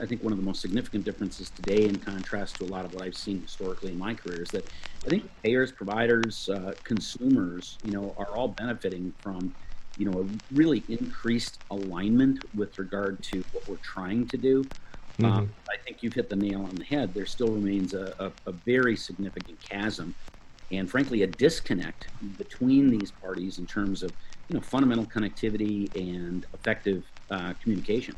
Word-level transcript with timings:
I 0.00 0.06
think 0.06 0.22
one 0.22 0.32
of 0.32 0.38
the 0.38 0.44
most 0.44 0.60
significant 0.60 1.04
differences 1.04 1.50
today, 1.50 1.84
in 1.84 1.98
contrast 1.98 2.56
to 2.58 2.64
a 2.64 2.66
lot 2.66 2.84
of 2.84 2.92
what 2.92 3.04
I've 3.04 3.14
seen 3.14 3.40
historically 3.40 3.92
in 3.92 3.98
my 3.98 4.14
career, 4.14 4.42
is 4.42 4.50
that 4.50 4.64
I 5.06 5.10
think 5.10 5.30
payers, 5.42 5.72
providers, 5.72 6.48
uh, 6.48 6.72
consumers, 6.84 7.78
you 7.82 7.92
know, 7.92 8.14
are 8.18 8.36
all 8.36 8.48
benefiting 8.48 9.12
from, 9.22 9.54
you 9.96 10.10
know, 10.10 10.20
a 10.20 10.54
really 10.54 10.84
increased 10.88 11.60
alignment 11.70 12.38
with 12.54 12.78
regard 12.78 13.22
to 13.24 13.44
what 13.52 13.68
we're 13.68 13.76
trying 13.78 14.28
to 14.28 14.36
do. 14.36 14.64
Mm-hmm. 15.20 15.24
Um, 15.24 15.54
I 15.68 15.76
think 15.84 15.98
you've 16.02 16.14
hit 16.14 16.28
the 16.30 16.36
nail 16.36 16.62
on 16.62 16.78
the 16.78 16.84
head. 16.84 17.12
There 17.12 17.26
still 17.26 17.50
remains 17.50 17.94
a, 17.94 18.14
a, 18.20 18.32
a 18.46 18.52
very 18.64 18.96
significant 18.96 19.58
chasm, 19.60 20.14
and 20.70 20.88
frankly, 20.88 21.22
a 21.22 21.26
disconnect 21.26 22.08
between 22.36 22.90
these 22.90 23.10
parties 23.10 23.58
in 23.58 23.66
terms 23.66 24.02
of, 24.02 24.14
you 24.48 24.54
know, 24.54 24.62
fundamental 24.62 25.06
connectivity 25.06 25.90
and 25.96 26.46
effective 26.54 27.02
uh, 27.30 27.54
communication. 27.60 28.16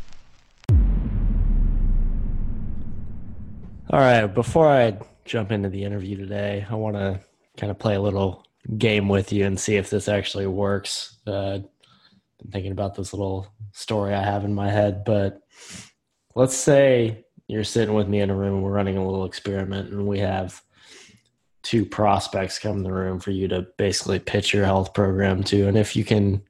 All 3.93 3.99
right. 3.99 4.25
Before 4.25 4.69
I 4.69 4.97
jump 5.25 5.51
into 5.51 5.69
the 5.69 5.83
interview 5.83 6.17
today, 6.17 6.65
I 6.71 6.77
want 6.77 6.95
to 6.95 7.19
kind 7.57 7.73
of 7.73 7.79
play 7.81 7.97
a 7.97 8.01
little 8.01 8.47
game 8.79 9.09
with 9.09 9.33
you 9.33 9.47
and 9.47 9.59
see 9.59 9.75
if 9.75 9.91
this 9.91 10.07
actually 10.07 10.47
works. 10.47 11.17
Uh, 11.27 11.59
been 12.39 12.53
thinking 12.53 12.71
about 12.71 12.95
this 12.95 13.13
little 13.13 13.53
story 13.73 14.15
I 14.15 14.23
have 14.23 14.45
in 14.45 14.55
my 14.55 14.71
head, 14.71 15.03
but 15.05 15.43
let's 16.37 16.57
say 16.57 17.25
you're 17.49 17.65
sitting 17.65 17.97
with 17.97 18.07
me 18.07 18.21
in 18.21 18.31
a 18.31 18.35
room, 18.37 18.63
we're 18.63 18.71
running 18.71 18.97
a 18.97 19.05
little 19.05 19.25
experiment, 19.25 19.91
and 19.91 20.07
we 20.07 20.21
have 20.21 20.63
two 21.65 21.85
prospects 21.85 22.61
come 22.61 22.77
in 22.77 22.85
the 22.85 22.93
room 22.93 23.19
for 23.19 23.33
you 23.33 23.49
to 23.49 23.67
basically 23.77 24.21
pitch 24.21 24.55
your 24.55 24.67
health 24.67 24.95
program 24.95 25.43
to. 25.43 25.67
And 25.67 25.77
if 25.77 25.97
you 25.97 26.05
can 26.05 26.43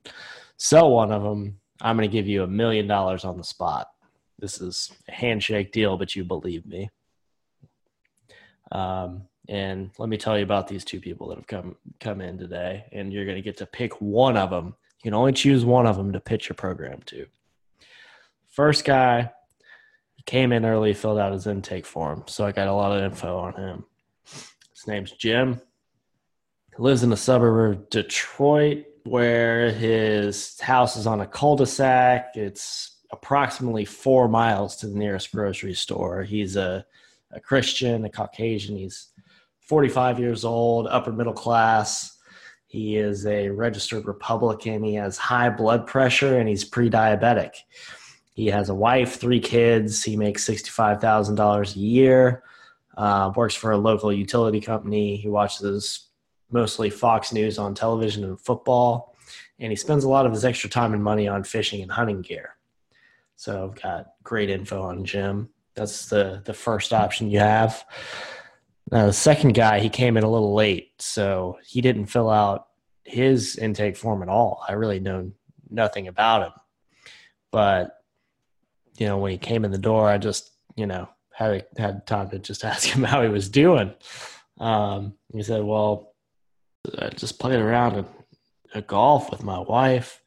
sell 0.58 0.90
one 0.90 1.10
of 1.10 1.22
them, 1.22 1.58
I'm 1.80 1.96
going 1.96 2.06
to 2.06 2.12
give 2.12 2.28
you 2.28 2.42
a 2.42 2.46
million 2.46 2.86
dollars 2.86 3.24
on 3.24 3.38
the 3.38 3.44
spot. 3.44 3.88
This 4.38 4.60
is 4.60 4.92
a 5.08 5.12
handshake 5.12 5.72
deal, 5.72 5.96
but 5.96 6.14
you 6.14 6.22
believe 6.22 6.66
me. 6.66 6.90
Um, 8.72 9.22
and 9.48 9.90
let 9.98 10.08
me 10.08 10.16
tell 10.16 10.38
you 10.38 10.44
about 10.44 10.68
these 10.68 10.84
two 10.84 11.00
people 11.00 11.28
that 11.28 11.36
have 11.36 11.46
come 11.46 11.76
come 11.98 12.20
in 12.20 12.38
today, 12.38 12.84
and 12.92 13.12
you're 13.12 13.24
going 13.24 13.36
to 13.36 13.42
get 13.42 13.56
to 13.58 13.66
pick 13.66 14.00
one 14.00 14.36
of 14.36 14.50
them. 14.50 14.66
You 15.02 15.10
can 15.10 15.14
only 15.14 15.32
choose 15.32 15.64
one 15.64 15.86
of 15.86 15.96
them 15.96 16.12
to 16.12 16.20
pitch 16.20 16.48
your 16.48 16.56
program 16.56 17.00
to. 17.06 17.26
First 18.48 18.84
guy 18.84 19.32
he 20.14 20.22
came 20.24 20.52
in 20.52 20.64
early, 20.64 20.92
filled 20.92 21.18
out 21.18 21.32
his 21.32 21.46
intake 21.46 21.86
form, 21.86 22.24
so 22.26 22.44
I 22.44 22.52
got 22.52 22.68
a 22.68 22.72
lot 22.72 22.96
of 22.96 23.02
info 23.02 23.38
on 23.38 23.54
him. 23.54 23.84
His 24.24 24.86
name's 24.86 25.12
Jim. 25.12 25.60
He 26.76 26.82
lives 26.82 27.02
in 27.02 27.10
the 27.10 27.16
suburb 27.16 27.72
of 27.72 27.90
Detroit, 27.90 28.84
where 29.04 29.72
his 29.72 30.60
house 30.60 30.96
is 30.96 31.06
on 31.06 31.22
a 31.22 31.26
cul-de-sac. 31.26 32.36
It's 32.36 32.98
approximately 33.10 33.84
four 33.84 34.28
miles 34.28 34.76
to 34.76 34.86
the 34.86 34.98
nearest 34.98 35.32
grocery 35.32 35.74
store. 35.74 36.22
He's 36.22 36.54
a 36.56 36.84
a 37.32 37.40
Christian, 37.40 38.04
a 38.04 38.10
Caucasian. 38.10 38.76
He's 38.76 39.08
45 39.60 40.18
years 40.18 40.44
old, 40.44 40.86
upper 40.88 41.12
middle 41.12 41.32
class. 41.32 42.18
He 42.66 42.96
is 42.96 43.26
a 43.26 43.48
registered 43.48 44.06
Republican. 44.06 44.82
He 44.82 44.94
has 44.94 45.16
high 45.18 45.50
blood 45.50 45.86
pressure 45.86 46.38
and 46.38 46.48
he's 46.48 46.64
pre 46.64 46.88
diabetic. 46.88 47.50
He 48.34 48.46
has 48.46 48.68
a 48.68 48.74
wife, 48.74 49.16
three 49.16 49.40
kids. 49.40 50.02
He 50.04 50.16
makes 50.16 50.44
$65,000 50.48 51.76
a 51.76 51.78
year, 51.78 52.42
uh, 52.96 53.32
works 53.34 53.54
for 53.54 53.72
a 53.72 53.76
local 53.76 54.12
utility 54.12 54.60
company. 54.60 55.16
He 55.16 55.28
watches 55.28 56.08
mostly 56.50 56.90
Fox 56.90 57.32
News 57.32 57.58
on 57.58 57.74
television 57.74 58.24
and 58.24 58.40
football. 58.40 59.16
And 59.58 59.70
he 59.70 59.76
spends 59.76 60.04
a 60.04 60.08
lot 60.08 60.26
of 60.26 60.32
his 60.32 60.44
extra 60.44 60.70
time 60.70 60.94
and 60.94 61.02
money 61.02 61.28
on 61.28 61.44
fishing 61.44 61.82
and 61.82 61.90
hunting 61.90 62.22
gear. 62.22 62.56
So 63.36 63.64
I've 63.64 63.80
got 63.80 64.12
great 64.22 64.50
info 64.50 64.82
on 64.82 65.04
Jim. 65.04 65.50
That's 65.74 66.06
the 66.06 66.42
the 66.44 66.54
first 66.54 66.92
option 66.92 67.30
you 67.30 67.38
have. 67.38 67.84
Now 68.90 69.06
the 69.06 69.12
second 69.12 69.54
guy, 69.54 69.80
he 69.80 69.88
came 69.88 70.16
in 70.16 70.24
a 70.24 70.30
little 70.30 70.54
late, 70.54 70.92
so 70.98 71.58
he 71.64 71.80
didn't 71.80 72.06
fill 72.06 72.28
out 72.28 72.66
his 73.04 73.56
intake 73.56 73.96
form 73.96 74.22
at 74.22 74.28
all. 74.28 74.64
I 74.68 74.72
really 74.72 75.00
know 75.00 75.32
nothing 75.70 76.08
about 76.08 76.42
him, 76.42 76.52
but 77.52 77.96
you 78.98 79.06
know 79.06 79.18
when 79.18 79.30
he 79.32 79.38
came 79.38 79.64
in 79.64 79.70
the 79.70 79.78
door, 79.78 80.08
I 80.08 80.18
just 80.18 80.50
you 80.76 80.86
know 80.86 81.08
had 81.32 81.66
had 81.78 82.06
time 82.06 82.30
to 82.30 82.38
just 82.38 82.64
ask 82.72 82.88
him 82.88 83.04
how 83.04 83.22
he 83.22 83.28
was 83.28 83.48
doing. 83.48 83.94
Um, 84.58 85.14
he 85.32 85.42
said, 85.42 85.62
"Well, 85.62 86.14
I 86.98 87.10
just 87.10 87.38
played 87.38 87.60
around 87.60 87.96
at 87.96 88.06
a 88.74 88.82
golf 88.82 89.30
with 89.30 89.44
my 89.44 89.58
wife. 89.60 90.20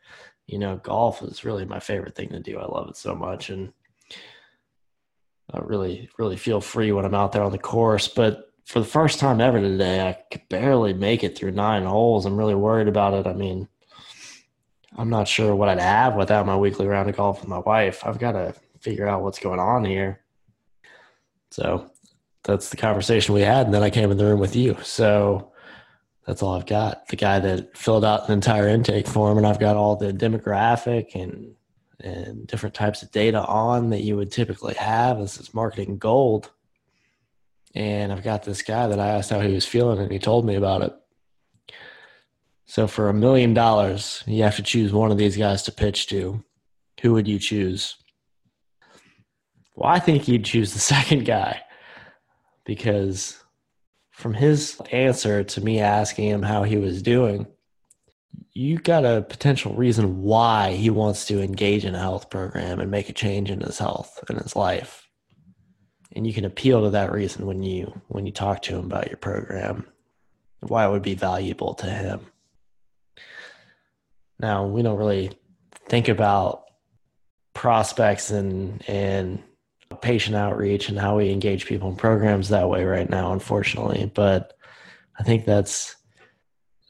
You 0.47 0.59
know, 0.59 0.78
golf 0.78 1.22
is 1.22 1.46
really 1.46 1.66
my 1.66 1.79
favorite 1.79 2.16
thing 2.16 2.29
to 2.29 2.40
do. 2.40 2.59
I 2.59 2.66
love 2.66 2.90
it 2.90 2.97
so 2.97 3.13
much, 3.13 3.50
and." 3.50 3.73
I 5.53 5.59
really, 5.59 6.09
really 6.18 6.38
feel 6.38 6.62
free 6.62 6.91
when 6.91 7.06
I'm 7.06 7.14
out 7.14 7.31
there 7.31 7.44
on 7.44 7.52
the 7.52 7.59
course. 7.59 8.08
But 8.08 8.52
for 8.66 8.80
the 8.80 8.86
first 8.86 9.19
time 9.19 9.40
ever 9.40 9.59
today, 9.59 10.08
I 10.08 10.14
could 10.31 10.47
barely 10.50 10.94
make 10.94 11.24
it 11.24 11.38
through 11.38 11.52
nine 11.52 11.84
holes. 11.84 12.25
I'm 12.25 12.38
really 12.38 12.56
worried 12.56 12.88
about 12.88 13.14
it. 13.14 13.28
I 13.28 13.34
mean, 13.34 13.68
I'm 14.97 15.09
not 15.09 15.28
sure 15.28 15.56
what 15.56 15.69
I'd 15.69 15.80
have 15.80 16.16
without 16.16 16.46
my 16.46 16.58
weekly 16.58 16.88
round 16.88 17.09
of 17.09 17.18
golf 17.18 17.41
with 17.41 17.50
my 17.50 17.59
wife. 17.59 18.06
I've 18.06 18.19
got 18.19 18.34
to 18.34 18.56
figure 18.80 19.08
out 19.08 19.22
what's 19.22 19.40
going 19.40 19.59
on 19.59 19.86
here. 19.86 20.22
So 21.52 21.90
that's 22.44 22.70
the 22.70 22.78
conversation 22.78 23.35
we 23.35 23.41
had. 23.41 23.66
And 23.66 23.74
then 23.74 23.84
I 23.84 23.90
came 23.90 24.12
in 24.12 24.18
the 24.18 24.25
room 24.25 24.40
with 24.40 24.56
you. 24.56 24.78
So 24.81 25.52
that's 26.25 26.41
all 26.41 26.56
I've 26.56 26.66
got. 26.66 27.08
The 27.09 27.16
guy 27.16 27.40
that 27.40 27.78
filled 27.78 28.06
out 28.06 28.28
an 28.28 28.34
entire 28.34 28.68
intake 28.68 29.08
form, 29.08 29.38
and 29.38 29.46
I've 29.46 29.59
got 29.59 29.75
all 29.75 29.96
the 29.96 30.14
demographic 30.14 31.16
and 31.16 31.53
and 32.03 32.46
different 32.46 32.75
types 32.75 33.02
of 33.02 33.12
data 33.12 33.44
on 33.46 33.90
that 33.90 34.02
you 34.02 34.16
would 34.18 34.31
typically 34.31 34.74
have. 34.75 35.19
This 35.19 35.40
is 35.40 35.53
marketing 35.53 35.97
gold. 35.97 36.52
And 37.74 38.12
I've 38.12 38.24
got 38.24 38.44
this 38.44 38.62
guy 38.62 38.88
that 38.88 39.00
I 39.00 39.08
asked 39.08 39.31
how 39.31 39.40
he 39.40 39.53
was 39.53 39.66
feeling, 39.66 40.00
and 40.00 40.12
he 40.12 40.19
told 40.19 40.46
me 40.46 40.56
about 40.56 40.84
it. 40.84 40.94
So 42.66 42.88
for 42.88 43.09
a 43.09 43.14
million 43.14 43.53
dollars, 43.53 44.24
you 44.28 44.44
have 44.44 44.58
to 44.58 44.64
choose 44.64 44.94
one 44.94 45.12
of 45.12 45.18
these 45.18 45.38
guys 45.38 45.64
to 45.64 45.72
pitch 45.72 46.08
to. 46.08 46.44
Who 47.02 47.14
would 47.14 47.28
you 47.28 47.40
choose? 47.40 47.97
Well, 49.75 49.90
I 49.90 50.00
think 50.00 50.28
you'd 50.28 50.46
choose 50.46 50.74
the 50.74 50.80
second 50.96 51.25
guy 51.25 51.62
because 52.66 53.44
from 54.12 54.34
his 54.34 54.80
answer 54.91 55.44
to 55.44 55.62
me 55.62 55.80
asking 55.80 56.30
him 56.30 56.44
how 56.44 56.64
he 56.64 56.78
was 56.78 57.02
doing, 57.02 57.47
you 58.56 58.78
got 58.78 59.06
a 59.06 59.25
potential 59.28 59.74
reason 59.74 60.22
why 60.22 60.74
he 60.74 60.90
wants 60.90 61.25
to 61.25 61.41
engage 61.41 61.86
in 61.86 61.96
a 61.96 62.00
health 62.00 62.30
program 62.30 62.80
and 62.80 62.91
make 62.91 63.09
a 63.09 63.14
change 63.14 63.50
in 63.50 63.62
his 63.62 63.80
health 63.80 64.24
and 64.30 64.40
his 64.40 64.56
life. 64.56 65.08
And 66.16 66.28
you 66.28 66.34
can 66.34 66.46
appeal 66.46 66.84
to 66.84 66.91
that 66.91 67.12
reason 67.12 67.47
when 67.47 67.64
you 67.64 68.00
when 68.09 68.28
you 68.28 68.31
talk 68.31 68.62
to 68.64 68.75
him 68.75 68.86
about 68.86 69.08
your 69.08 69.18
program 69.18 69.88
why 70.59 70.86
it 70.86 70.91
would 70.91 71.02
be 71.02 71.16
valuable 71.16 71.74
to 71.75 71.88
him. 71.88 72.22
Now 74.40 74.66
we 74.66 74.81
don't 74.81 74.97
really 74.97 75.31
think 75.88 76.08
about 76.08 76.64
prospects 77.53 78.31
and 78.31 78.88
and 78.88 79.41
patient 80.02 80.35
outreach 80.35 80.90
and 80.90 80.97
how 80.97 81.18
we 81.18 81.30
engage 81.30 81.66
people 81.68 81.90
in 81.90 81.96
programs 81.96 82.50
that 82.50 82.68
way 82.68 82.84
right 82.84 83.12
now 83.12 83.31
unfortunately 83.31 84.12
but 84.16 84.58
i 85.20 85.24
think 85.24 85.46
that's 85.46 85.96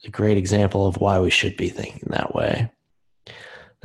a 0.06 0.10
great 0.10 0.36
example 0.36 0.86
of 0.86 0.96
why 0.96 1.18
we 1.20 1.30
should 1.30 1.56
be 1.56 1.68
thinking 1.68 2.08
that 2.10 2.34
way. 2.34 2.70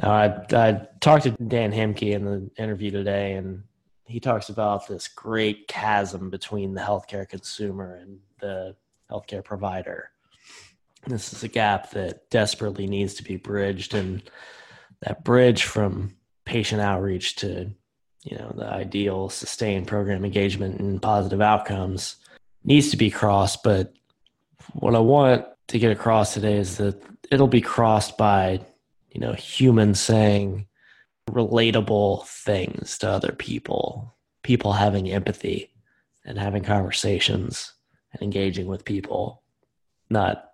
Now, 0.02 0.12
I, 0.12 0.46
I 0.54 0.88
talked 1.02 1.24
to 1.24 1.32
Dan 1.32 1.72
Hemke 1.72 2.14
in 2.14 2.26
the 2.26 2.50
interview 2.62 2.92
today, 2.92 3.34
and 3.34 3.64
he 4.06 4.20
talks 4.20 4.50
about 4.50 4.88
this 4.88 5.08
great 5.08 5.68
chasm 5.68 6.30
between 6.30 6.74
the 6.74 6.82
healthcare 6.82 7.28
consumer 7.28 7.96
and 7.96 8.20
the 8.40 8.76
healthcare 9.12 9.44
provider. 9.44 10.12
This 11.08 11.34
is 11.34 11.44
a 11.44 11.48
gap 11.48 11.92
that 11.92 12.30
desperately 12.30 12.88
needs 12.88 13.14
to 13.16 13.24
be 13.24 13.38
bridged, 13.38 13.94
and 13.94 14.22
that 15.02 15.24
bridge 15.24 15.64
from 15.64 16.16
patient 16.46 16.82
outreach 16.82 17.36
to 17.38 17.70
you 18.24 18.38
know 18.38 18.52
the 18.56 18.66
ideal 18.66 19.30
sustained 19.30 19.88
program 19.88 20.26
engagement 20.26 20.80
and 20.80 21.02
positive 21.02 21.42
outcomes 21.42 22.18
needs 22.64 22.90
to 22.92 22.98
be 22.98 23.10
crossed. 23.10 23.64
But 23.64 23.94
what 24.74 24.96
I 24.96 25.00
want 25.00 25.46
to 25.70 25.80
get 25.80 25.92
across 25.92 26.34
today 26.34 26.58
is 26.58 26.78
that 26.78 27.02
it'll 27.32 27.48
be 27.48 27.62
crossed 27.62 28.18
by, 28.18 28.60
you 29.12 29.22
know, 29.22 29.34
humans 29.34 30.00
saying 30.00 30.68
relatable 31.30 32.26
things 32.26 32.98
to 32.98 33.10
other 33.10 33.32
people, 33.32 34.16
people 34.44 34.74
having 34.74 35.10
empathy 35.10 35.72
and 36.26 36.40
having 36.40 36.64
conversations 36.64 37.74
and 38.12 38.22
engaging 38.24 38.66
with 38.66 38.84
people, 38.84 39.44
not 40.10 40.52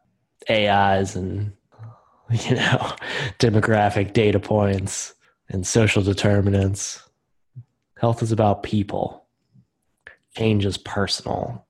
AIs 0.49 1.15
and, 1.15 1.53
you 2.29 2.55
know, 2.55 2.93
demographic 3.39 4.11
data 4.11 4.39
points 4.39 5.13
and 5.49 5.65
social 5.65 6.03
determinants. 6.03 7.01
Health 7.99 8.21
is 8.21 8.33
about 8.33 8.63
people. 8.63 9.23
Change 10.35 10.65
is 10.65 10.77
personal 10.77 11.64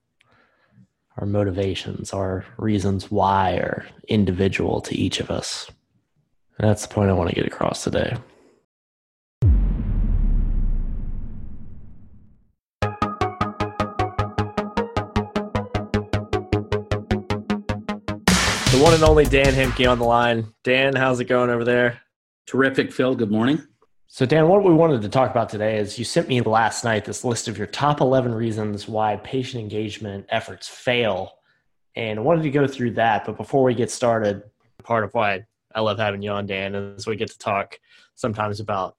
our 1.16 1.26
motivations, 1.26 2.12
our 2.12 2.44
reasons 2.58 3.10
why 3.10 3.54
are 3.54 3.86
individual 4.08 4.80
to 4.82 4.94
each 4.94 5.18
of 5.20 5.30
us. 5.30 5.70
And 6.58 6.68
that's 6.68 6.86
the 6.86 6.92
point 6.92 7.10
I 7.10 7.14
want 7.14 7.30
to 7.30 7.34
get 7.34 7.46
across 7.46 7.84
today. 7.84 8.16
The 18.70 18.82
one 18.82 18.92
and 18.92 19.02
only 19.04 19.24
Dan 19.24 19.54
Hemke 19.54 19.90
on 19.90 19.98
the 19.98 20.04
line. 20.04 20.52
Dan, 20.64 20.94
how's 20.94 21.18
it 21.20 21.24
going 21.24 21.48
over 21.48 21.64
there? 21.64 22.02
Terrific, 22.46 22.92
Phil. 22.92 23.14
Good 23.14 23.30
morning. 23.30 23.66
So, 24.08 24.24
Dan, 24.24 24.46
what 24.46 24.62
we 24.62 24.72
wanted 24.72 25.02
to 25.02 25.08
talk 25.08 25.32
about 25.32 25.48
today 25.48 25.78
is 25.78 25.98
you 25.98 26.04
sent 26.04 26.28
me 26.28 26.40
last 26.40 26.84
night 26.84 27.04
this 27.04 27.24
list 27.24 27.48
of 27.48 27.58
your 27.58 27.66
top 27.66 28.00
11 28.00 28.32
reasons 28.32 28.86
why 28.86 29.16
patient 29.16 29.60
engagement 29.60 30.26
efforts 30.28 30.68
fail. 30.68 31.38
And 31.96 32.20
I 32.20 32.22
wanted 32.22 32.42
to 32.42 32.50
go 32.50 32.68
through 32.68 32.92
that. 32.92 33.24
But 33.24 33.36
before 33.36 33.64
we 33.64 33.74
get 33.74 33.90
started, 33.90 34.44
part 34.84 35.02
of 35.02 35.12
why 35.12 35.44
I 35.74 35.80
love 35.80 35.98
having 35.98 36.22
you 36.22 36.30
on, 36.30 36.46
Dan, 36.46 36.76
is 36.76 37.06
we 37.06 37.16
get 37.16 37.32
to 37.32 37.38
talk 37.38 37.80
sometimes 38.14 38.60
about 38.60 38.96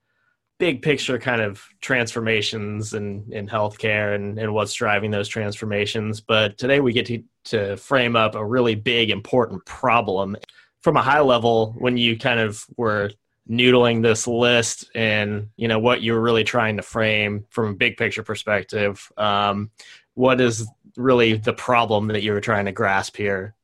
big 0.60 0.82
picture 0.82 1.18
kind 1.18 1.42
of 1.42 1.64
transformations 1.80 2.94
in, 2.94 3.26
in 3.32 3.48
healthcare 3.48 4.14
and, 4.14 4.38
and 4.38 4.54
what's 4.54 4.74
driving 4.74 5.10
those 5.10 5.30
transformations. 5.30 6.20
But 6.20 6.58
today 6.58 6.82
we 6.82 6.92
get 6.92 7.06
to, 7.06 7.24
to 7.46 7.78
frame 7.78 8.18
up 8.18 8.36
a 8.36 8.46
really 8.46 8.76
big, 8.76 9.10
important 9.10 9.66
problem. 9.66 10.36
From 10.82 10.98
a 10.98 11.02
high 11.02 11.22
level, 11.22 11.76
when 11.78 11.96
you 11.96 12.18
kind 12.18 12.42
of 12.42 12.66
were 12.76 13.12
noodling 13.50 14.02
this 14.02 14.28
list 14.28 14.90
and 14.94 15.50
you 15.56 15.68
know 15.68 15.80
what 15.80 16.04
you're 16.04 16.20
really 16.20 16.44
trying 16.44 16.78
to 16.78 16.84
frame 16.84 17.46
from 17.50 17.72
a 17.72 17.74
big 17.74 17.98
picture 17.98 18.24
perspective, 18.24 19.12
um, 19.18 19.72
what 20.16 20.42
is 20.42 20.68
really 20.98 21.34
the 21.34 21.54
problem 21.54 22.08
that 22.08 22.24
you 22.24 22.34
were 22.34 22.42
trying 22.42 22.66
to 22.66 22.72
grasp 22.72 23.16
here? 23.16 23.56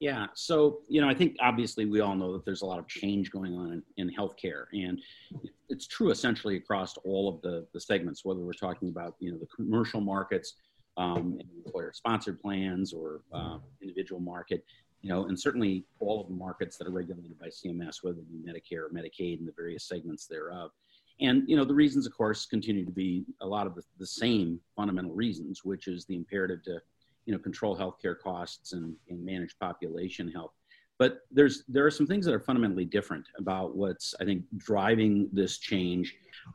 Yeah. 0.00 0.26
So, 0.34 0.80
you 0.88 1.02
know, 1.02 1.08
I 1.08 1.14
think 1.14 1.36
obviously 1.40 1.84
we 1.84 2.00
all 2.00 2.16
know 2.16 2.32
that 2.32 2.44
there's 2.46 2.62
a 2.62 2.66
lot 2.66 2.78
of 2.78 2.88
change 2.88 3.30
going 3.30 3.54
on 3.54 3.82
in, 3.98 4.08
in 4.08 4.14
healthcare. 4.14 4.64
And 4.72 4.98
it's 5.68 5.86
true 5.86 6.10
essentially 6.10 6.56
across 6.56 6.96
all 7.04 7.28
of 7.28 7.42
the, 7.42 7.66
the 7.74 7.80
segments, 7.80 8.24
whether 8.24 8.40
we're 8.40 8.54
talking 8.54 8.88
about, 8.88 9.16
you 9.20 9.30
know, 9.30 9.38
the 9.38 9.46
commercial 9.54 10.00
markets, 10.00 10.54
um, 10.96 11.38
employer 11.64 11.92
sponsored 11.94 12.40
plans 12.40 12.94
or 12.94 13.20
uh, 13.32 13.58
individual 13.82 14.20
market, 14.20 14.64
you 15.02 15.08
know, 15.08 15.26
and 15.26 15.38
certainly 15.38 15.84
all 15.98 16.20
of 16.20 16.28
the 16.28 16.34
markets 16.34 16.76
that 16.76 16.86
are 16.86 16.92
regulated 16.92 17.38
by 17.38 17.46
CMS, 17.46 18.02
whether 18.02 18.18
it 18.18 18.30
be 18.30 18.50
Medicare 18.50 18.84
or 18.84 18.90
Medicaid 18.90 19.38
and 19.38 19.48
the 19.48 19.52
various 19.56 19.84
segments 19.84 20.26
thereof. 20.26 20.70
And, 21.20 21.42
you 21.46 21.56
know, 21.56 21.64
the 21.64 21.74
reasons, 21.74 22.06
of 22.06 22.16
course, 22.16 22.46
continue 22.46 22.84
to 22.84 22.90
be 22.90 23.24
a 23.40 23.46
lot 23.46 23.66
of 23.66 23.74
the, 23.74 23.82
the 23.98 24.06
same 24.06 24.58
fundamental 24.76 25.12
reasons, 25.12 25.64
which 25.64 25.86
is 25.86 26.04
the 26.06 26.16
imperative 26.16 26.62
to 26.64 26.80
you 27.26 27.32
know 27.32 27.38
control 27.38 27.76
healthcare 27.76 28.18
costs 28.18 28.72
and, 28.72 28.94
and 29.08 29.24
manage 29.24 29.56
population 29.58 30.30
health. 30.30 30.52
But 30.98 31.20
there's 31.30 31.64
there 31.68 31.86
are 31.86 31.90
some 31.90 32.06
things 32.06 32.26
that 32.26 32.34
are 32.34 32.40
fundamentally 32.40 32.84
different 32.84 33.24
about 33.38 33.76
what's 33.76 34.14
I 34.20 34.24
think 34.24 34.44
driving 34.56 35.28
this 35.32 35.58
change. 35.58 36.14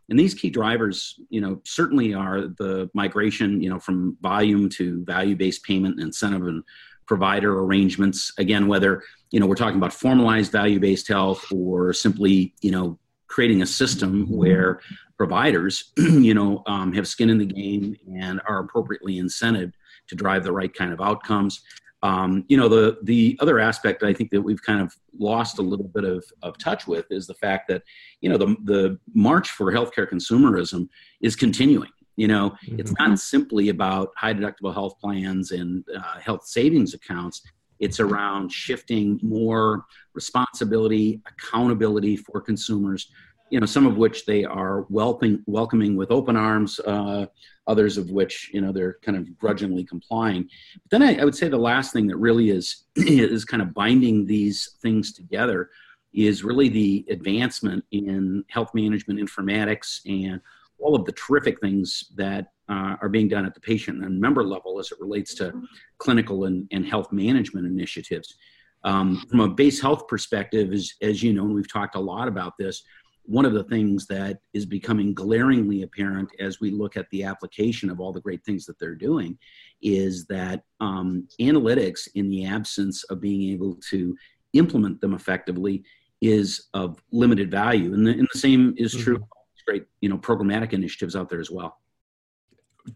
And 0.09 0.19
these 0.19 0.33
key 0.33 0.49
drivers, 0.49 1.19
you 1.29 1.41
know, 1.41 1.61
certainly 1.63 2.13
are 2.13 2.41
the 2.41 2.89
migration, 2.93 3.61
you 3.61 3.69
know, 3.69 3.79
from 3.79 4.17
volume 4.21 4.67
to 4.69 5.03
value-based 5.05 5.63
payment 5.63 5.95
and 5.95 6.03
incentive 6.03 6.47
and 6.47 6.63
provider 7.07 7.59
arrangements. 7.59 8.31
Again, 8.37 8.67
whether 8.67 9.03
you 9.31 9.39
know 9.39 9.47
we're 9.47 9.55
talking 9.55 9.77
about 9.77 9.93
formalized 9.93 10.51
value-based 10.51 11.07
health 11.07 11.45
or 11.51 11.93
simply 11.93 12.53
you 12.61 12.71
know 12.71 12.97
creating 13.27 13.61
a 13.61 13.65
system 13.65 14.25
where 14.29 14.79
providers, 15.17 15.91
you 15.97 16.33
know, 16.33 16.63
um, 16.67 16.93
have 16.93 17.07
skin 17.07 17.29
in 17.29 17.37
the 17.37 17.45
game 17.45 17.95
and 18.19 18.41
are 18.47 18.59
appropriately 18.59 19.15
incented 19.15 19.73
to 20.07 20.15
drive 20.15 20.43
the 20.43 20.51
right 20.51 20.73
kind 20.73 20.93
of 20.93 21.01
outcomes. 21.01 21.61
Um, 22.03 22.45
you 22.47 22.57
know, 22.57 22.67
the 22.67 22.97
the 23.03 23.37
other 23.41 23.59
aspect 23.59 24.03
I 24.03 24.13
think 24.13 24.29
that 24.31 24.41
we've 24.41 24.61
kind 24.61 24.79
of 24.79 24.93
lost 25.17 25.57
a 25.57 25.63
little 25.63 25.87
bit 25.87 26.03
of, 26.03 26.23
of 26.43 26.57
touch 26.57 26.85
with 26.85 27.05
is 27.09 27.25
the 27.25 27.33
fact 27.33 27.67
that, 27.69 27.81
you 28.21 28.29
know, 28.29 28.37
the 28.37 28.55
the 28.63 28.99
march 29.15 29.49
for 29.49 29.71
healthcare 29.71 30.07
consumerism 30.07 30.87
is 31.21 31.35
continuing. 31.35 31.89
You 32.15 32.27
know, 32.27 32.51
mm-hmm. 32.51 32.79
it's 32.79 32.93
not 32.97 33.19
simply 33.19 33.69
about 33.69 34.09
high 34.15 34.33
deductible 34.33 34.73
health 34.73 34.99
plans 34.99 35.51
and 35.51 35.83
uh, 35.95 36.19
health 36.19 36.45
savings 36.45 36.93
accounts. 36.93 37.41
It's 37.79 37.99
around 37.99 38.51
shifting 38.51 39.19
more 39.21 39.85
responsibility, 40.13 41.21
accountability 41.27 42.15
for 42.15 42.39
consumers 42.39 43.11
you 43.49 43.59
know, 43.59 43.65
some 43.65 43.85
of 43.85 43.97
which 43.97 44.25
they 44.25 44.43
are 44.43 44.85
welcoming, 44.89 45.43
welcoming 45.45 45.95
with 45.95 46.11
open 46.11 46.35
arms, 46.35 46.79
uh, 46.79 47.27
others 47.67 47.97
of 47.97 48.09
which, 48.09 48.49
you 48.53 48.61
know, 48.61 48.71
they're 48.71 48.97
kind 49.01 49.17
of 49.17 49.37
grudgingly 49.37 49.83
complying. 49.83 50.49
But 50.83 50.91
then 50.91 51.03
I, 51.03 51.21
I, 51.21 51.25
would 51.25 51.35
say 51.35 51.47
the 51.47 51.57
last 51.57 51.93
thing 51.93 52.07
that 52.07 52.17
really 52.17 52.49
is, 52.49 52.85
is 52.95 53.45
kind 53.45 53.61
of 53.61 53.73
binding 53.73 54.25
these 54.25 54.75
things 54.81 55.13
together 55.13 55.69
is 56.13 56.43
really 56.43 56.69
the 56.69 57.05
advancement 57.09 57.83
in 57.91 58.43
health 58.49 58.73
management 58.73 59.19
informatics 59.19 59.99
and 60.05 60.41
all 60.79 60.95
of 60.95 61.05
the 61.05 61.11
terrific 61.13 61.59
things 61.61 62.11
that 62.15 62.51
uh, 62.69 62.95
are 63.01 63.09
being 63.09 63.27
done 63.27 63.45
at 63.45 63.53
the 63.53 63.59
patient 63.59 64.03
and 64.03 64.19
member 64.19 64.43
level 64.43 64.79
as 64.79 64.91
it 64.91 64.99
relates 64.99 65.33
to 65.35 65.53
clinical 65.97 66.45
and, 66.45 66.67
and 66.71 66.85
health 66.85 67.11
management 67.11 67.65
initiatives. 67.65 68.35
Um, 68.83 69.23
from 69.29 69.39
a 69.39 69.49
base 69.49 69.81
health 69.81 70.07
perspective, 70.07 70.71
as, 70.71 70.93
as 71.01 71.23
you 71.23 71.33
know, 71.33 71.43
and 71.45 71.55
we've 71.55 71.71
talked 71.71 71.95
a 71.95 71.99
lot 71.99 72.27
about 72.27 72.53
this, 72.57 72.83
one 73.23 73.45
of 73.45 73.53
the 73.53 73.63
things 73.63 74.05
that 74.07 74.39
is 74.53 74.65
becoming 74.65 75.13
glaringly 75.13 75.81
apparent 75.81 76.29
as 76.39 76.59
we 76.59 76.69
look 76.69 76.95
at 76.95 77.09
the 77.09 77.23
application 77.23 77.89
of 77.89 77.99
all 77.99 78.13
the 78.13 78.21
great 78.21 78.43
things 78.45 78.65
that 78.65 78.77
they're 78.79 78.93
doing 78.93 79.37
is 79.81 80.27
that 80.27 80.61
um, 80.79 81.27
analytics, 81.41 82.07
in 82.13 82.29
the 82.29 82.45
absence 82.45 83.03
of 83.05 83.19
being 83.19 83.51
able 83.51 83.75
to 83.89 84.15
implement 84.53 85.01
them 85.01 85.15
effectively, 85.15 85.83
is 86.21 86.67
of 86.73 87.01
limited 87.11 87.49
value. 87.49 87.93
And 87.93 88.05
the, 88.05 88.11
and 88.11 88.27
the 88.31 88.39
same 88.39 88.75
is 88.77 88.93
mm-hmm. 88.93 89.03
true. 89.03 89.15
Mm-hmm. 89.15 89.23
Great, 89.67 89.85
you 90.01 90.09
know, 90.09 90.17
programmatic 90.17 90.73
initiatives 90.73 91.15
out 91.15 91.29
there 91.29 91.39
as 91.39 91.49
well. 91.49 91.79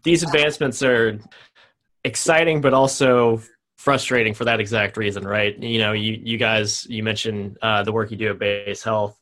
These 0.04 0.22
advancements 0.22 0.82
are 0.82 1.18
exciting, 2.04 2.60
but 2.60 2.72
also 2.72 3.42
frustrating 3.76 4.34
for 4.34 4.44
that 4.44 4.60
exact 4.60 4.96
reason, 4.96 5.26
right? 5.26 5.58
You 5.58 5.78
know, 5.78 5.92
you 5.92 6.20
you 6.22 6.38
guys 6.38 6.86
you 6.88 7.02
mentioned 7.02 7.58
uh, 7.62 7.82
the 7.82 7.92
work 7.92 8.10
you 8.10 8.16
do 8.16 8.30
at 8.30 8.38
Base 8.38 8.82
Health 8.82 9.18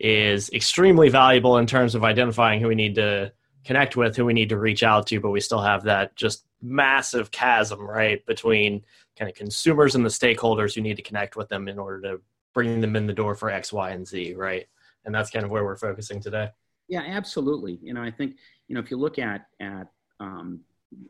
is 0.00 0.50
extremely 0.50 1.08
valuable 1.08 1.58
in 1.58 1.66
terms 1.66 1.94
of 1.94 2.04
identifying 2.04 2.60
who 2.60 2.68
we 2.68 2.74
need 2.74 2.94
to 2.94 3.32
connect 3.64 3.96
with, 3.96 4.16
who 4.16 4.24
we 4.24 4.32
need 4.32 4.48
to 4.48 4.58
reach 4.58 4.82
out 4.82 5.06
to, 5.08 5.20
but 5.20 5.30
we 5.30 5.40
still 5.40 5.60
have 5.60 5.84
that 5.84 6.16
just 6.16 6.46
massive 6.62 7.30
chasm, 7.30 7.80
right, 7.80 8.24
between 8.26 8.82
kind 9.18 9.28
of 9.28 9.36
consumers 9.36 9.94
and 9.94 10.04
the 10.04 10.08
stakeholders 10.08 10.74
who 10.74 10.80
need 10.80 10.96
to 10.96 11.02
connect 11.02 11.36
with 11.36 11.48
them 11.48 11.68
in 11.68 11.78
order 11.78 12.00
to 12.00 12.20
bring 12.54 12.80
them 12.80 12.96
in 12.96 13.06
the 13.06 13.12
door 13.12 13.34
for 13.34 13.50
X, 13.50 13.72
Y, 13.72 13.90
and 13.90 14.06
Z, 14.06 14.34
right? 14.34 14.66
And 15.04 15.14
that's 15.14 15.30
kind 15.30 15.44
of 15.44 15.50
where 15.50 15.64
we're 15.64 15.76
focusing 15.76 16.20
today. 16.20 16.50
Yeah, 16.88 17.02
absolutely. 17.06 17.78
You 17.82 17.94
know, 17.94 18.02
I 18.02 18.10
think 18.10 18.36
you 18.66 18.74
know 18.74 18.80
if 18.80 18.90
you 18.90 18.96
look 18.96 19.18
at 19.18 19.46
at 19.60 19.88
um, 20.20 20.60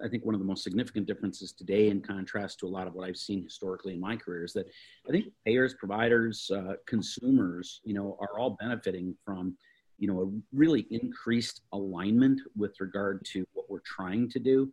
I 0.04 0.08
think 0.08 0.25
one 0.25 0.35
of 0.35 0.40
the 0.40 0.47
most 0.47 0.64
significant 0.64 1.06
differences 1.06 1.52
today, 1.52 1.88
in 1.88 2.00
contrast 2.00 2.58
to 2.61 2.66
a 2.66 2.68
lot 2.68 2.87
of 2.87 2.94
what 2.94 3.08
I've 3.08 3.16
seen 3.16 3.44
historically 3.44 3.94
in 3.94 4.00
my 4.00 4.16
career, 4.16 4.44
is 4.44 4.52
that 4.54 4.66
I 5.08 5.12
think 5.12 5.26
payers, 5.47 5.75
providers, 5.75 6.50
uh, 6.52 6.75
consumers, 6.87 7.80
you 7.85 7.94
know, 7.94 8.16
are 8.20 8.38
all 8.38 8.56
benefiting 8.61 9.14
from, 9.25 9.56
you 9.99 10.08
know, 10.08 10.23
a 10.23 10.56
really 10.56 10.87
increased 10.90 11.62
alignment 11.73 12.40
with 12.56 12.75
regard 12.80 13.25
to 13.26 13.47
what 13.52 13.70
we're 13.70 13.78
trying 13.85 14.28
to 14.30 14.40
do. 14.40 14.66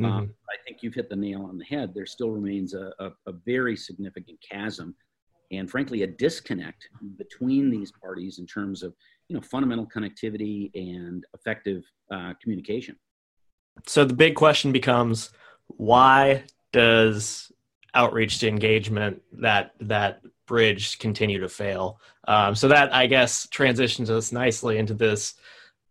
Mm-hmm. 0.00 0.04
Um, 0.06 0.34
I 0.48 0.56
think 0.64 0.82
you've 0.82 0.94
hit 0.94 1.10
the 1.10 1.16
nail 1.16 1.42
on 1.42 1.58
the 1.58 1.64
head. 1.64 1.92
There 1.94 2.06
still 2.06 2.30
remains 2.30 2.74
a, 2.74 2.92
a, 2.98 3.10
a 3.26 3.32
very 3.44 3.76
significant 3.76 4.38
chasm, 4.40 4.94
and 5.52 5.70
frankly, 5.70 6.02
a 6.02 6.06
disconnect 6.06 6.88
between 7.18 7.70
these 7.70 7.92
parties 7.92 8.38
in 8.38 8.46
terms 8.46 8.82
of, 8.82 8.94
you 9.28 9.34
know, 9.34 9.42
fundamental 9.42 9.86
connectivity 9.86 10.70
and 10.74 11.24
effective 11.34 11.82
uh, 12.10 12.32
communication. 12.40 12.96
So 13.86 14.04
the 14.04 14.14
big 14.14 14.34
question 14.34 14.72
becomes 14.72 15.30
why 15.68 16.44
does 16.72 17.50
outreach 17.94 18.38
to 18.40 18.48
engagement 18.48 19.22
that 19.32 19.72
that 19.80 20.22
bridge 20.46 20.98
continue 20.98 21.40
to 21.40 21.48
fail? 21.48 22.00
Um, 22.28 22.54
so 22.54 22.68
that 22.68 22.94
i 22.94 23.06
guess 23.06 23.46
transitions 23.48 24.10
us 24.10 24.32
nicely 24.32 24.78
into 24.78 24.94
this 24.94 25.34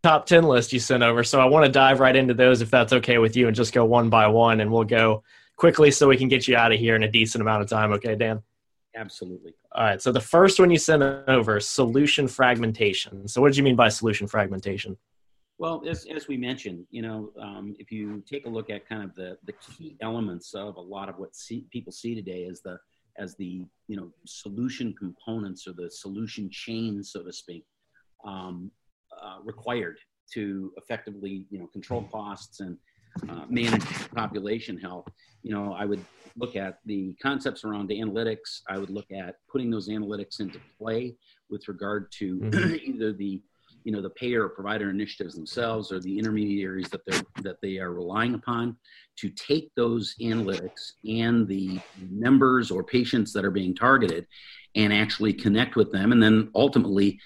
top 0.04 0.26
10 0.26 0.44
list 0.44 0.72
you 0.74 0.80
sent 0.80 1.04
over. 1.04 1.24
So 1.24 1.40
i 1.40 1.46
want 1.46 1.66
to 1.66 1.72
dive 1.72 2.00
right 2.00 2.16
into 2.16 2.34
those 2.34 2.62
if 2.62 2.72
that's 2.72 2.94
okay 2.94 3.18
with 3.18 3.36
you 3.36 3.48
and 3.48 3.56
just 3.56 3.74
go 3.74 3.86
one 3.86 4.10
by 4.10 4.28
one 4.28 4.62
and 4.62 4.72
we'll 4.72 4.84
go 4.84 5.24
quickly 5.58 5.92
so 5.92 6.08
we 6.08 6.18
can 6.18 6.28
get 6.28 6.48
you 6.48 6.56
out 6.56 6.72
of 6.72 6.80
here 6.80 6.96
in 6.96 7.04
a 7.04 7.12
decent 7.12 7.42
amount 7.42 7.64
of 7.64 7.70
time. 7.70 7.92
Okay 7.94 8.16
dan 8.16 8.42
absolutely. 8.96 9.54
All 9.74 9.84
right 9.84 10.02
so 10.02 10.12
the 10.12 10.22
first 10.22 10.60
one 10.60 10.72
you 10.72 10.78
sent 10.78 11.04
over 11.04 11.60
solution 11.60 12.28
fragmentation. 12.28 13.28
So 13.28 13.42
what 13.42 13.50
did 13.50 13.58
you 13.58 13.64
mean 13.64 13.76
by 13.76 13.90
solution 13.90 14.28
fragmentation? 14.28 14.98
Well, 15.58 15.84
as, 15.88 16.06
as 16.14 16.28
we 16.28 16.36
mentioned, 16.36 16.86
you 16.92 17.02
know, 17.02 17.32
um, 17.40 17.76
if 17.80 17.90
you 17.90 18.22
take 18.30 18.46
a 18.46 18.50
look 18.50 18.70
at 18.70 18.88
kind 18.90 19.04
of 19.04 19.16
the, 19.16 19.38
the 19.46 19.54
key 19.54 19.96
elements 20.02 20.54
of 20.54 20.76
a 20.76 20.82
lot 20.82 21.08
of 21.08 21.18
what 21.18 21.34
see, 21.34 21.66
people 21.72 21.94
see 21.94 22.14
today 22.14 22.46
as 22.46 22.62
the 22.62 22.78
as 23.18 23.36
the 23.38 23.66
you 23.88 23.96
know 23.96 24.12
solution 24.26 24.94
components 25.00 25.66
or 25.68 25.74
the 25.74 25.90
solution 25.90 26.50
chain, 26.52 27.02
so 27.02 27.24
to 27.24 27.32
speak, 27.32 27.64
um, 28.26 28.70
uh, 29.22 29.38
required 29.44 29.98
to 30.34 30.74
effectively 30.78 31.46
you 31.50 31.60
know 31.60 31.68
control 31.68 32.04
costs 32.12 32.60
and 32.60 32.78
uh, 33.30 33.46
manage 33.50 33.86
population 34.12 34.78
health. 34.78 35.08
You 35.44 35.54
know, 35.54 35.74
I 35.74 35.86
would 35.86 36.04
look 36.38 36.56
at 36.56 36.80
the 36.86 37.16
concepts 37.22 37.64
around 37.64 37.88
the 37.88 38.00
analytics. 38.00 38.62
I 38.68 38.78
would 38.78 38.90
look 38.90 39.12
at 39.12 39.36
putting 39.50 39.70
those 39.70 39.90
analytics 39.90 40.40
into 40.40 40.60
play 40.78 41.16
with 41.50 41.68
regard 41.68 42.12
to 42.14 42.40
mm-hmm. 42.40 42.76
either 42.94 43.14
the 43.14 43.42
you 43.84 43.92
know 43.92 44.02
the 44.02 44.10
payer 44.10 44.46
or 44.46 44.50
provider 44.50 44.90
initiatives 44.90 45.36
themselves 45.36 45.92
or 45.92 46.00
the 46.00 46.18
intermediaries 46.18 46.90
that 46.90 47.02
they're 47.06 47.22
that 47.44 47.62
they 47.62 47.78
are 47.78 47.94
relying 47.94 48.34
upon 48.34 48.76
to 49.16 49.30
take 49.30 49.72
those 49.76 50.16
analytics 50.20 50.94
and 51.08 51.48
the 51.48 51.80
members 52.10 52.72
or 52.72 52.84
patients 52.84 53.32
that 53.32 53.46
are 53.46 53.52
being 53.52 53.76
targeted 53.76 54.26
and 54.76 54.92
actually 54.92 55.32
connect 55.32 55.76
with 55.76 55.92
them 55.92 56.12
and 56.12 56.22
then 56.22 56.50
ultimately 56.56 57.20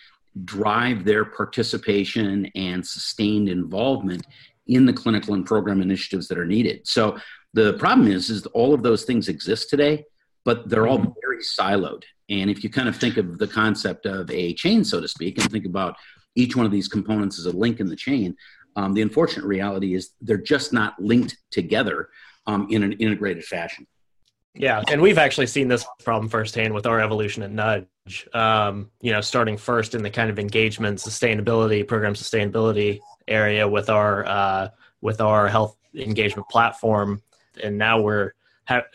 drive 0.44 1.04
their 1.04 1.26
participation 1.26 2.50
and 2.56 2.86
sustained 2.86 3.50
involvement 3.50 4.26
in 4.70 4.86
the 4.86 4.94
clinical 4.94 5.34
and 5.34 5.46
program 5.46 5.82
initiatives 5.82 6.28
that 6.28 6.38
are 6.38 6.46
needed. 6.46 6.88
So 6.88 7.18
the 7.54 7.74
problem 7.74 8.08
is, 8.08 8.30
is 8.30 8.46
all 8.48 8.74
of 8.74 8.84
those 8.84 9.04
things 9.04 9.28
exist 9.28 9.70
today, 9.70 10.06
but 10.46 10.70
they're 10.70 10.88
all 10.88 11.16
very 11.22 11.40
siloed. 11.40 12.04
And 12.30 12.50
if 12.50 12.64
you 12.64 12.70
kind 12.70 12.88
of 12.88 12.96
think 12.96 13.18
of 13.18 13.40
the 13.40 13.48
concept 13.48 14.06
of 14.06 14.30
a 14.30 14.54
chain, 14.54 14.84
so 14.84 15.02
to 15.02 15.08
speak, 15.08 15.40
and 15.40 15.52
think 15.52 15.66
about 15.66 15.96
each 16.36 16.56
one 16.56 16.66
of 16.66 16.72
these 16.72 16.88
components 16.88 17.40
as 17.40 17.48
a 17.48 17.52
link 17.52 17.80
in 17.80 17.88
the 17.88 17.96
chain, 17.96 18.36
um, 18.76 18.94
the 18.94 19.02
unfortunate 19.02 19.46
reality 19.46 19.96
is 19.96 20.12
they're 20.22 20.38
just 20.38 20.72
not 20.72 20.94
linked 21.02 21.36
together 21.52 22.10
um, 22.46 22.68
in 22.70 22.84
an 22.84 22.94
integrated 22.94 23.44
fashion. 23.44 23.88
Yeah, 24.56 24.82
and 24.90 25.02
we've 25.02 25.18
actually 25.18 25.48
seen 25.48 25.68
this 25.68 25.86
problem 26.04 26.30
firsthand 26.30 26.74
with 26.74 26.86
our 26.86 27.00
evolution 27.00 27.44
at 27.44 27.52
Nudge. 27.52 28.28
Um, 28.34 28.90
you 29.02 29.12
know, 29.12 29.22
starting 29.22 29.58
first 29.58 29.94
in 29.94 30.02
the 30.02 30.10
kind 30.10 30.30
of 30.30 30.40
engagement, 30.40 31.00
sustainability, 31.00 31.88
program 31.88 32.14
sustainability 32.14 33.00
area 33.30 33.68
with 33.68 33.90
our 33.90 34.26
uh, 34.26 34.70
with 35.02 35.22
our 35.22 35.48
health 35.48 35.78
engagement 35.96 36.48
platform, 36.50 37.22
and 37.64 37.78
now 37.78 38.02
we're 38.02 38.34
ha- 38.68 38.86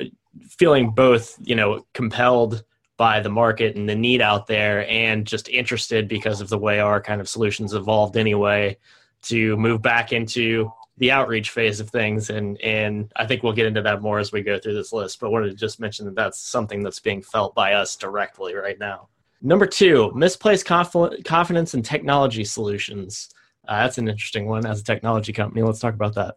feeling 0.48 0.90
both, 0.90 1.36
you 1.42 1.54
know, 1.54 1.86
compelled 1.94 2.64
by 2.96 3.20
the 3.20 3.28
market 3.28 3.76
and 3.76 3.88
the 3.88 3.94
need 3.94 4.20
out 4.20 4.46
there, 4.46 4.88
and 4.88 5.26
just 5.26 5.48
interested 5.48 6.08
because 6.08 6.40
of 6.40 6.48
the 6.48 6.58
way 6.58 6.80
our 6.80 7.00
kind 7.00 7.20
of 7.20 7.28
solutions 7.28 7.74
evolved 7.74 8.16
anyway 8.16 8.76
to 9.22 9.56
move 9.56 9.80
back 9.82 10.12
into 10.12 10.70
the 10.98 11.10
outreach 11.10 11.50
phase 11.50 11.80
of 11.80 11.90
things. 11.90 12.30
And 12.30 12.60
and 12.60 13.10
I 13.16 13.26
think 13.26 13.42
we'll 13.42 13.52
get 13.52 13.66
into 13.66 13.82
that 13.82 14.02
more 14.02 14.18
as 14.18 14.32
we 14.32 14.42
go 14.42 14.58
through 14.58 14.74
this 14.74 14.92
list 14.92 15.20
but 15.20 15.30
wanted 15.30 15.48
to 15.48 15.56
just 15.56 15.80
mention 15.80 16.04
that 16.06 16.14
that's 16.14 16.38
something 16.38 16.82
that's 16.82 17.00
being 17.00 17.22
felt 17.22 17.54
by 17.54 17.74
us 17.74 17.96
directly 17.96 18.54
right 18.54 18.78
now. 18.78 19.08
Number 19.42 19.66
two 19.66 20.12
misplaced 20.14 20.66
conf- 20.66 21.24
confidence 21.24 21.74
in 21.74 21.82
technology 21.82 22.44
solutions 22.44 23.30
uh, 23.68 23.83
that's 23.83 23.99
an 23.99 24.09
interesting 24.09 24.47
one. 24.47 24.66
As 24.66 24.80
a 24.80 24.85
technology 24.85 25.33
company 25.33 25.62
let's 25.62 25.80
talk 25.80 25.94
about 25.94 26.14
that. 26.14 26.37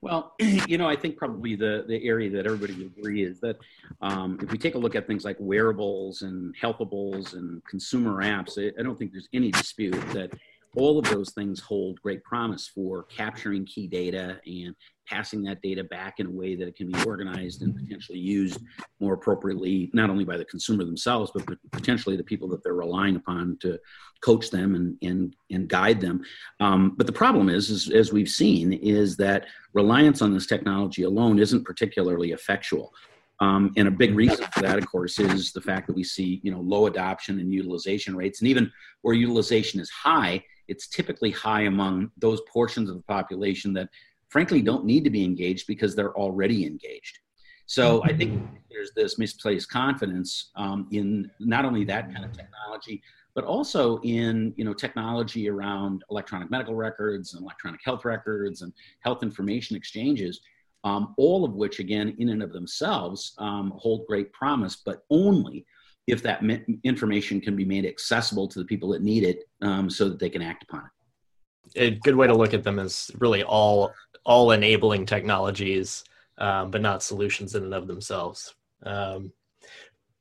Well, 0.00 0.34
you 0.40 0.78
know, 0.78 0.88
I 0.88 0.96
think 0.96 1.16
probably 1.16 1.56
the, 1.56 1.84
the 1.88 2.04
area 2.06 2.30
that 2.30 2.46
everybody 2.46 2.74
would 2.74 2.92
agree 2.98 3.24
is 3.24 3.40
that 3.40 3.56
um, 4.00 4.38
if 4.42 4.50
we 4.52 4.58
take 4.58 4.74
a 4.74 4.78
look 4.78 4.94
at 4.94 5.06
things 5.06 5.24
like 5.24 5.36
wearables 5.40 6.22
and 6.22 6.54
healthables 6.56 7.34
and 7.34 7.64
consumer 7.64 8.22
apps, 8.22 8.58
I, 8.58 8.72
I 8.78 8.82
don't 8.82 8.98
think 8.98 9.12
there's 9.12 9.28
any 9.32 9.50
dispute 9.50 10.00
that 10.12 10.30
all 10.78 10.98
of 10.98 11.04
those 11.06 11.30
things 11.32 11.60
hold 11.60 12.00
great 12.02 12.22
promise 12.22 12.68
for 12.68 13.02
capturing 13.04 13.66
key 13.66 13.86
data 13.86 14.40
and 14.46 14.74
passing 15.08 15.42
that 15.42 15.60
data 15.62 15.82
back 15.82 16.20
in 16.20 16.26
a 16.26 16.30
way 16.30 16.54
that 16.54 16.68
it 16.68 16.76
can 16.76 16.90
be 16.90 17.02
organized 17.04 17.62
and 17.62 17.74
potentially 17.74 18.18
used 18.18 18.60
more 19.00 19.14
appropriately, 19.14 19.90
not 19.92 20.10
only 20.10 20.24
by 20.24 20.36
the 20.36 20.44
consumer 20.44 20.84
themselves, 20.84 21.30
but 21.34 21.44
potentially 21.72 22.16
the 22.16 22.22
people 22.22 22.46
that 22.46 22.62
they're 22.62 22.74
relying 22.74 23.16
upon 23.16 23.56
to 23.60 23.78
coach 24.20 24.50
them 24.50 24.74
and, 24.74 24.96
and, 25.02 25.34
and 25.50 25.68
guide 25.68 26.00
them. 26.00 26.22
Um, 26.60 26.94
but 26.96 27.06
the 27.06 27.12
problem 27.12 27.48
is, 27.48 27.70
is, 27.70 27.90
as 27.90 28.12
we've 28.12 28.28
seen, 28.28 28.72
is 28.74 29.16
that 29.16 29.46
reliance 29.72 30.22
on 30.22 30.32
this 30.32 30.46
technology 30.46 31.04
alone 31.04 31.38
isn't 31.38 31.64
particularly 31.64 32.32
effectual. 32.32 32.92
Um, 33.40 33.72
and 33.76 33.88
a 33.88 33.92
big 33.92 34.14
reason 34.14 34.44
for 34.52 34.62
that, 34.62 34.78
of 34.78 34.86
course, 34.86 35.18
is 35.18 35.52
the 35.52 35.60
fact 35.60 35.86
that 35.86 35.96
we 35.96 36.04
see, 36.04 36.40
you 36.42 36.50
know, 36.50 36.60
low 36.60 36.86
adoption 36.86 37.38
and 37.38 37.52
utilization 37.52 38.16
rates, 38.16 38.40
and 38.40 38.48
even 38.48 38.70
where 39.02 39.14
utilization 39.14 39.80
is 39.80 39.88
high, 39.90 40.42
it's 40.68 40.86
typically 40.88 41.30
high 41.30 41.62
among 41.62 42.10
those 42.16 42.40
portions 42.42 42.88
of 42.88 42.96
the 42.96 43.02
population 43.02 43.72
that 43.74 43.88
frankly 44.28 44.62
don't 44.62 44.84
need 44.84 45.04
to 45.04 45.10
be 45.10 45.24
engaged 45.24 45.66
because 45.66 45.96
they're 45.96 46.16
already 46.16 46.66
engaged. 46.66 47.18
So 47.66 48.02
I 48.04 48.16
think 48.16 48.42
there's 48.70 48.92
this 48.96 49.18
misplaced 49.18 49.70
confidence 49.70 50.50
um, 50.56 50.88
in 50.90 51.30
not 51.38 51.66
only 51.66 51.84
that 51.84 52.12
kind 52.12 52.24
of 52.24 52.32
technology, 52.32 53.02
but 53.34 53.44
also 53.44 54.00
in 54.00 54.54
you 54.56 54.64
know 54.64 54.72
technology 54.72 55.50
around 55.50 56.02
electronic 56.10 56.50
medical 56.50 56.74
records 56.74 57.34
and 57.34 57.42
electronic 57.42 57.80
health 57.84 58.04
records 58.06 58.62
and 58.62 58.72
health 59.00 59.22
information 59.22 59.76
exchanges, 59.76 60.40
um, 60.84 61.14
all 61.18 61.44
of 61.44 61.54
which 61.54 61.78
again 61.78 62.14
in 62.18 62.30
and 62.30 62.42
of 62.42 62.52
themselves 62.52 63.34
um, 63.38 63.72
hold 63.76 64.06
great 64.06 64.32
promise, 64.32 64.76
but 64.76 65.04
only 65.10 65.66
if 66.08 66.22
that 66.22 66.42
information 66.84 67.40
can 67.40 67.54
be 67.54 67.64
made 67.64 67.84
accessible 67.84 68.48
to 68.48 68.58
the 68.58 68.64
people 68.64 68.88
that 68.90 69.02
need 69.02 69.24
it 69.24 69.44
um, 69.62 69.88
so 69.90 70.08
that 70.08 70.18
they 70.18 70.30
can 70.30 70.42
act 70.42 70.62
upon 70.64 70.80
it. 70.84 71.80
A 71.80 71.90
good 72.02 72.16
way 72.16 72.26
to 72.26 72.34
look 72.34 72.54
at 72.54 72.64
them 72.64 72.78
is 72.78 73.10
really 73.18 73.42
all 73.42 73.92
all 74.24 74.52
enabling 74.52 75.06
technologies 75.06 76.04
um, 76.38 76.70
but 76.70 76.80
not 76.80 77.02
solutions 77.02 77.54
in 77.54 77.64
and 77.64 77.74
of 77.74 77.86
themselves. 77.86 78.54
Um, 78.84 79.32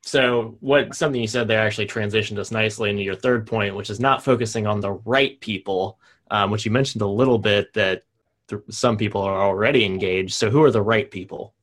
so 0.03 0.57
what 0.61 0.95
something 0.95 1.21
you 1.21 1.27
said 1.27 1.47
there 1.47 1.59
actually 1.59 1.87
transitioned 1.87 2.39
us 2.39 2.51
nicely 2.51 2.89
into 2.89 3.03
your 3.03 3.15
third 3.15 3.45
point 3.45 3.75
which 3.75 3.89
is 3.89 3.99
not 3.99 4.23
focusing 4.23 4.65
on 4.65 4.79
the 4.79 4.93
right 4.93 5.39
people 5.41 5.99
um, 6.31 6.51
which 6.51 6.65
you 6.65 6.71
mentioned 6.71 7.01
a 7.01 7.07
little 7.07 7.37
bit 7.37 7.73
that 7.73 8.03
th- 8.47 8.61
some 8.69 8.97
people 8.97 9.21
are 9.21 9.41
already 9.41 9.85
engaged. 9.85 10.33
So 10.33 10.49
who 10.49 10.63
are 10.63 10.71
the 10.71 10.81
right 10.81 11.09
people? 11.09 11.53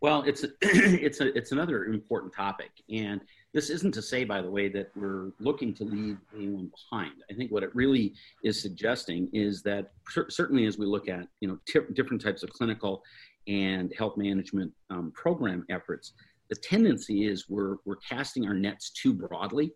Well 0.00 0.22
it's 0.22 0.44
a, 0.44 0.48
it's 0.62 1.20
a, 1.20 1.36
it's 1.36 1.52
another 1.52 1.86
important 1.86 2.34
topic. 2.34 2.70
And 2.88 3.20
this 3.52 3.70
isn't 3.70 3.92
to 3.92 4.02
say, 4.02 4.24
by 4.24 4.40
the 4.40 4.50
way, 4.50 4.68
that 4.68 4.90
we're 4.94 5.32
looking 5.40 5.74
to 5.74 5.84
leave 5.84 6.18
anyone 6.34 6.70
behind. 6.70 7.14
I 7.30 7.34
think 7.34 7.50
what 7.50 7.62
it 7.62 7.74
really 7.74 8.14
is 8.44 8.60
suggesting 8.60 9.28
is 9.32 9.62
that 9.62 9.92
certainly 10.28 10.66
as 10.66 10.78
we 10.78 10.86
look 10.86 11.08
at 11.08 11.26
you 11.40 11.48
know 11.48 11.58
t- 11.66 11.80
different 11.94 12.22
types 12.22 12.42
of 12.42 12.50
clinical 12.50 13.02
and 13.48 13.92
health 13.96 14.16
management 14.16 14.72
um, 14.90 15.12
program 15.14 15.64
efforts, 15.68 16.12
the 16.48 16.56
tendency 16.56 17.26
is 17.26 17.48
we're 17.48 17.76
we're 17.84 17.96
casting 17.96 18.46
our 18.46 18.54
nets 18.54 18.90
too 18.90 19.12
broadly. 19.12 19.72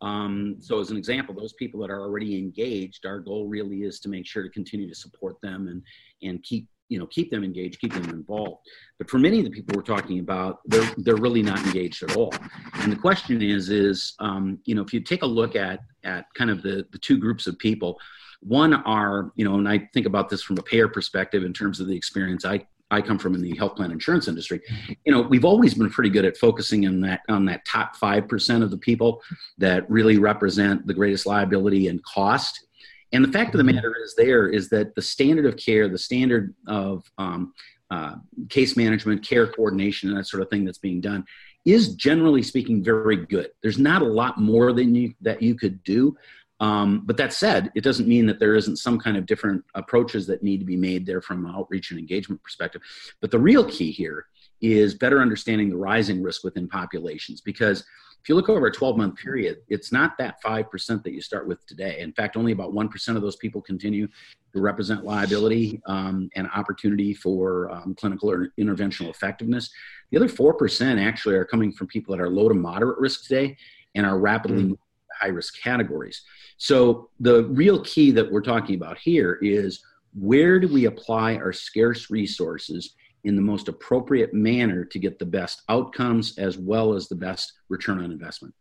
Um, 0.00 0.56
so, 0.60 0.80
as 0.80 0.90
an 0.90 0.96
example, 0.96 1.34
those 1.34 1.54
people 1.54 1.80
that 1.80 1.90
are 1.90 2.00
already 2.00 2.38
engaged, 2.38 3.04
our 3.04 3.18
goal 3.18 3.46
really 3.46 3.82
is 3.82 3.98
to 4.00 4.08
make 4.08 4.26
sure 4.26 4.42
to 4.42 4.48
continue 4.48 4.88
to 4.88 4.94
support 4.94 5.36
them 5.42 5.68
and 5.68 5.82
and 6.22 6.42
keep 6.42 6.66
you 6.88 6.98
know 6.98 7.06
keep 7.06 7.30
them 7.30 7.44
engaged 7.44 7.80
keep 7.80 7.92
them 7.92 8.08
involved 8.10 8.58
but 8.98 9.08
for 9.08 9.18
many 9.18 9.38
of 9.38 9.44
the 9.44 9.50
people 9.50 9.74
we're 9.76 9.82
talking 9.82 10.18
about 10.18 10.60
they're 10.66 10.90
they're 10.98 11.16
really 11.16 11.42
not 11.42 11.58
engaged 11.66 12.02
at 12.02 12.16
all 12.16 12.32
and 12.74 12.92
the 12.92 12.96
question 12.96 13.42
is 13.42 13.68
is 13.68 14.14
um, 14.20 14.58
you 14.64 14.74
know 14.74 14.82
if 14.82 14.92
you 14.92 15.00
take 15.00 15.22
a 15.22 15.26
look 15.26 15.56
at 15.56 15.80
at 16.04 16.26
kind 16.34 16.50
of 16.50 16.62
the 16.62 16.86
the 16.92 16.98
two 16.98 17.18
groups 17.18 17.46
of 17.46 17.58
people 17.58 17.98
one 18.40 18.72
are 18.72 19.32
you 19.36 19.44
know 19.44 19.54
and 19.56 19.68
i 19.68 19.78
think 19.92 20.06
about 20.06 20.28
this 20.28 20.42
from 20.42 20.58
a 20.58 20.62
payer 20.62 20.88
perspective 20.88 21.42
in 21.42 21.52
terms 21.52 21.80
of 21.80 21.86
the 21.86 21.96
experience 21.96 22.44
i 22.44 22.64
I 22.90 23.02
come 23.02 23.18
from 23.18 23.34
in 23.34 23.42
the 23.42 23.54
health 23.56 23.76
plan 23.76 23.90
insurance 23.90 24.28
industry. 24.28 24.62
You 25.04 25.12
know, 25.12 25.20
we've 25.20 25.44
always 25.44 25.74
been 25.74 25.90
pretty 25.90 26.10
good 26.10 26.24
at 26.24 26.36
focusing 26.36 26.86
on 26.86 27.00
that 27.00 27.20
on 27.28 27.44
that 27.46 27.64
top 27.66 27.96
five 27.96 28.28
percent 28.28 28.64
of 28.64 28.70
the 28.70 28.78
people 28.78 29.22
that 29.58 29.88
really 29.90 30.18
represent 30.18 30.86
the 30.86 30.94
greatest 30.94 31.26
liability 31.26 31.88
and 31.88 32.02
cost 32.04 32.64
and 33.12 33.24
the 33.24 33.32
fact 33.32 33.54
of 33.54 33.58
the 33.58 33.64
mm-hmm. 33.64 33.76
matter 33.76 33.94
is, 34.02 34.14
there 34.16 34.48
is 34.48 34.68
that 34.70 34.94
the 34.94 35.02
standard 35.02 35.46
of 35.46 35.56
care, 35.56 35.88
the 35.88 35.98
standard 35.98 36.54
of 36.66 37.04
um, 37.18 37.52
uh, 37.90 38.16
case 38.48 38.76
management, 38.76 39.26
care 39.26 39.46
coordination, 39.46 40.10
and 40.10 40.18
that 40.18 40.26
sort 40.26 40.42
of 40.42 40.50
thing 40.50 40.64
that's 40.64 40.78
being 40.78 41.00
done 41.00 41.24
is 41.64 41.94
generally 41.94 42.42
speaking 42.42 42.82
very 42.82 43.16
good. 43.16 43.50
There's 43.62 43.78
not 43.78 44.02
a 44.02 44.06
lot 44.06 44.38
more 44.40 44.72
than 44.72 44.94
you 44.94 45.14
that 45.22 45.42
you 45.42 45.54
could 45.54 45.82
do. 45.84 46.16
Um, 46.60 47.02
but 47.04 47.16
that 47.18 47.32
said, 47.32 47.70
it 47.76 47.84
doesn't 47.84 48.08
mean 48.08 48.26
that 48.26 48.40
there 48.40 48.56
isn't 48.56 48.78
some 48.78 48.98
kind 48.98 49.16
of 49.16 49.26
different 49.26 49.64
approaches 49.74 50.26
that 50.26 50.42
need 50.42 50.58
to 50.58 50.64
be 50.64 50.76
made 50.76 51.06
there 51.06 51.20
from 51.20 51.46
an 51.46 51.54
outreach 51.54 51.90
and 51.90 52.00
engagement 52.00 52.42
perspective. 52.42 52.82
But 53.20 53.30
the 53.30 53.38
real 53.38 53.64
key 53.64 53.92
here 53.92 54.26
is 54.60 54.94
better 54.94 55.20
understanding 55.20 55.70
the 55.70 55.76
rising 55.76 56.22
risk 56.22 56.44
within 56.44 56.68
populations 56.68 57.40
because 57.40 57.84
if 58.22 58.28
you 58.28 58.34
look 58.34 58.48
over 58.48 58.66
a 58.66 58.72
12 58.72 58.96
month 58.96 59.16
period, 59.16 59.58
it's 59.68 59.92
not 59.92 60.18
that 60.18 60.42
5% 60.42 61.02
that 61.02 61.12
you 61.12 61.20
start 61.20 61.46
with 61.46 61.64
today. 61.66 62.00
In 62.00 62.12
fact, 62.12 62.36
only 62.36 62.52
about 62.52 62.72
1% 62.72 63.16
of 63.16 63.22
those 63.22 63.36
people 63.36 63.62
continue 63.62 64.08
to 64.52 64.60
represent 64.60 65.04
liability 65.04 65.80
um, 65.86 66.28
and 66.34 66.48
opportunity 66.54 67.14
for 67.14 67.70
um, 67.70 67.94
clinical 67.94 68.30
or 68.30 68.48
interventional 68.58 69.08
effectiveness. 69.08 69.70
The 70.10 70.18
other 70.18 70.28
4% 70.28 71.02
actually 71.02 71.36
are 71.36 71.44
coming 71.44 71.72
from 71.72 71.86
people 71.86 72.14
that 72.14 72.22
are 72.22 72.28
low 72.28 72.48
to 72.48 72.54
moderate 72.54 72.98
risk 72.98 73.24
today 73.24 73.56
and 73.94 74.04
are 74.04 74.18
rapidly 74.18 74.64
mm. 74.64 74.78
high 75.18 75.28
risk 75.28 75.60
categories. 75.62 76.22
So, 76.56 77.10
the 77.20 77.44
real 77.44 77.82
key 77.82 78.10
that 78.10 78.30
we're 78.30 78.42
talking 78.42 78.74
about 78.74 78.98
here 78.98 79.38
is 79.40 79.80
where 80.18 80.58
do 80.58 80.68
we 80.68 80.86
apply 80.86 81.36
our 81.36 81.52
scarce 81.52 82.10
resources 82.10 82.94
in 83.24 83.36
the 83.36 83.42
most 83.42 83.68
appropriate 83.68 84.32
manner 84.32 84.84
to 84.84 84.98
get 84.98 85.18
the 85.18 85.26
best 85.26 85.62
outcomes 85.68 86.38
as 86.38 86.58
well 86.58 86.94
as 86.94 87.08
the 87.08 87.14
best 87.14 87.54
return 87.68 87.98
on 87.98 88.10
investment. 88.10 88.54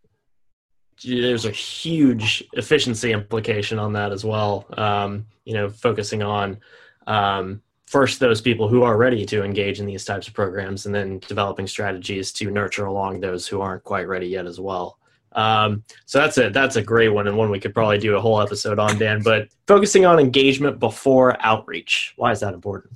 There's 1.04 1.46
a 1.46 1.52
huge 1.52 2.44
efficiency 2.54 3.12
implication 3.12 3.78
on 3.78 3.94
that 3.94 4.12
as 4.12 4.26
well. 4.26 4.66
Um, 4.78 5.28
you 5.46 5.54
know, 5.54 5.70
focusing 5.70 6.24
on 6.24 6.58
um, 7.06 7.62
first 7.86 8.20
those 8.20 8.42
people 8.42 8.68
who 8.68 8.84
are 8.84 8.98
ready 8.98 9.26
to 9.28 9.44
engage 9.44 9.80
in 9.80 9.86
these 9.86 10.06
types 10.06 10.28
of 10.28 10.34
programs, 10.34 10.88
and 10.88 10.96
then 10.96 11.20
developing 11.20 11.68
strategies 11.68 12.32
to 12.34 12.50
nurture 12.50 12.86
along 12.86 13.20
those 13.20 13.48
who 13.48 13.62
aren't 13.62 13.84
quite 13.84 14.08
ready 14.08 14.28
yet 14.28 14.48
as 14.48 14.60
well. 14.60 14.98
Um, 15.34 15.84
so 16.06 16.20
that's 16.20 16.38
a 16.40 16.50
that's 16.50 16.78
a 16.78 16.82
great 16.82 17.10
one 17.10 17.28
and 17.28 17.38
one 17.38 17.52
we 17.52 17.60
could 17.60 17.76
probably 17.76 18.00
do 18.00 18.16
a 18.16 18.22
whole 18.22 18.42
episode 18.42 18.80
on, 18.80 18.98
Dan. 18.98 19.22
But 19.22 19.50
focusing 19.68 20.06
on 20.06 20.20
engagement 20.20 20.80
before 20.80 21.38
outreach, 21.46 22.14
why 22.16 22.32
is 22.32 22.40
that 22.40 22.56
important? 22.56 22.94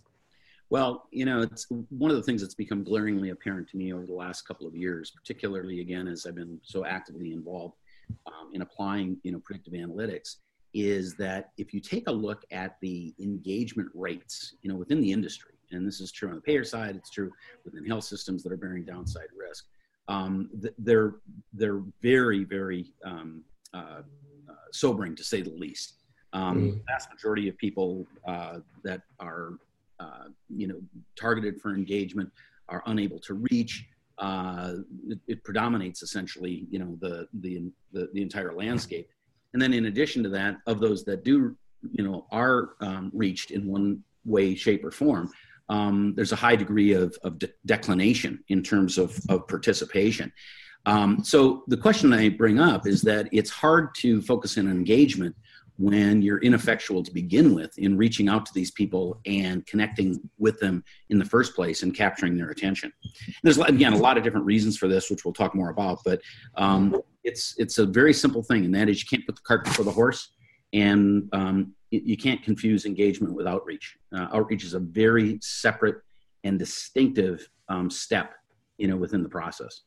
Well, 0.71 1.07
you 1.11 1.25
know, 1.25 1.41
it's 1.41 1.67
one 1.69 2.09
of 2.09 2.17
the 2.17 2.23
things 2.23 2.41
that's 2.41 2.55
become 2.55 2.83
glaringly 2.83 3.29
apparent 3.29 3.69
to 3.69 3.77
me 3.77 3.93
over 3.93 4.05
the 4.07 4.13
last 4.13 4.47
couple 4.47 4.65
of 4.65 4.75
years, 4.75 5.11
particularly 5.11 5.81
again 5.81 6.07
as 6.07 6.25
I've 6.25 6.35
been 6.35 6.59
so 6.63 6.85
actively 6.85 7.33
involved 7.33 7.75
um, 8.25 8.49
in 8.53 8.61
applying, 8.61 9.17
you 9.23 9.31
know, 9.31 9.39
predictive 9.39 9.73
analytics, 9.73 10.37
is 10.73 11.15
that 11.17 11.51
if 11.57 11.73
you 11.73 11.79
take 11.81 12.07
a 12.07 12.11
look 12.11 12.43
at 12.51 12.77
the 12.81 13.13
engagement 13.19 13.89
rates, 13.93 14.55
you 14.63 14.69
know, 14.71 14.77
within 14.77 15.01
the 15.01 15.11
industry, 15.11 15.51
and 15.71 15.85
this 15.85 16.01
is 16.01 16.11
true 16.11 16.29
on 16.29 16.35
the 16.35 16.41
payer 16.41 16.63
side, 16.63 16.95
it's 16.95 17.11
true 17.11 17.31
within 17.65 17.85
health 17.85 18.05
systems 18.05 18.41
that 18.41 18.51
are 18.51 18.57
bearing 18.57 18.85
downside 18.85 19.27
risk 19.37 19.65
um, 20.11 20.49
they're 20.77 21.15
they're 21.53 21.81
very 22.01 22.43
very 22.43 22.93
um, 23.05 23.43
uh, 23.73 24.01
uh, 24.49 24.53
sobering 24.71 25.15
to 25.15 25.23
say 25.23 25.41
the 25.41 25.51
least. 25.51 25.95
Um, 26.33 26.57
mm. 26.57 26.73
The 26.73 26.83
vast 26.87 27.09
majority 27.11 27.49
of 27.49 27.57
people 27.57 28.05
uh, 28.27 28.59
that 28.83 29.01
are 29.19 29.53
uh, 30.01 30.25
you 30.50 30.67
know 30.67 30.79
targeted 31.20 31.62
for 31.62 31.70
engagement 31.74 32.29
are 32.70 32.84
unable 32.86 33.20
to 33.20 33.34
reach. 33.51 33.86
Uh, 34.17 34.75
it, 35.08 35.20
it, 35.27 35.43
predominates 35.43 36.03
essentially 36.03 36.67
you 36.70 36.79
know 36.79 36.98
the, 37.01 37.27
the 37.41 37.72
the 37.93 38.10
the 38.13 38.22
entire 38.22 38.53
landscape. 38.53 39.08
And 39.53 39.62
then 39.62 39.74
in 39.74 39.86
addition 39.86 40.24
to 40.24 40.29
that, 40.29 40.58
of 40.67 40.79
those 40.79 41.03
that 41.05 41.24
do 41.24 41.55
you 41.91 42.03
know 42.03 42.25
are 42.31 42.75
um, 42.81 43.12
reached 43.13 43.51
in 43.51 43.65
one 43.65 44.03
way, 44.25 44.55
shape, 44.55 44.86
or 44.86 44.91
form, 44.91 45.31
um, 45.70 46.13
there's 46.15 46.34
a 46.34 46.43
high 46.48 46.55
degree 46.55 46.93
of, 46.93 47.17
of 47.24 47.39
de- 47.39 47.50
declination 47.65 48.43
in 48.50 48.62
terms 48.62 48.98
of, 48.98 49.17
of 49.29 49.48
participation. 49.48 50.31
Um, 50.86 51.24
so 51.24 51.63
the 51.67 51.77
question 51.77 52.12
I 52.12 52.29
bring 52.29 52.60
up 52.60 52.88
is 52.88 53.01
that 53.03 53.29
it's 53.31 53.50
hard 53.50 53.96
to 54.00 54.22
focus 54.22 54.58
on 54.58 54.67
engagement 54.67 55.36
when 55.81 56.21
you're 56.21 56.38
ineffectual 56.39 57.01
to 57.01 57.11
begin 57.11 57.55
with 57.55 57.77
in 57.79 57.97
reaching 57.97 58.29
out 58.29 58.45
to 58.45 58.53
these 58.53 58.71
people 58.71 59.19
and 59.25 59.65
connecting 59.65 60.19
with 60.38 60.59
them 60.59 60.83
in 61.09 61.17
the 61.17 61.25
first 61.25 61.55
place 61.55 61.81
and 61.81 61.95
capturing 61.95 62.38
their 62.38 62.50
attention. 62.50 62.93
There's 63.43 63.57
again 63.57 63.93
a 63.93 63.97
lot 63.97 64.17
of 64.17 64.23
different 64.23 64.45
reasons 64.45 64.77
for 64.77 64.88
this, 64.88 65.09
which 65.09 65.25
we'll 65.25 65.33
talk 65.33 65.55
more 65.55 65.69
about, 65.69 66.00
but 66.05 66.21
um, 66.55 67.01
it's 67.23 67.55
it's 67.57 67.77
a 67.79 67.85
very 67.85 68.13
simple 68.13 68.43
thing, 68.43 68.65
and 68.65 68.75
that 68.75 68.89
is 68.89 69.01
you 69.01 69.07
can't 69.09 69.25
put 69.25 69.35
the 69.35 69.41
cart 69.41 69.63
before 69.63 69.85
the 69.85 69.91
horse, 69.91 70.33
and 70.73 71.27
um, 71.33 71.73
you 71.89 72.15
can't 72.15 72.41
confuse 72.43 72.85
engagement 72.85 73.33
with 73.33 73.47
outreach. 73.47 73.97
Uh, 74.15 74.27
outreach 74.33 74.63
is 74.63 74.73
a 74.73 74.79
very 74.79 75.39
separate 75.41 75.97
and 76.43 76.57
distinctive 76.57 77.47
um, 77.69 77.89
step, 77.89 78.33
you 78.77 78.88
know, 78.88 78.95
within 78.95 79.23
the 79.23 79.29
process. 79.29 79.81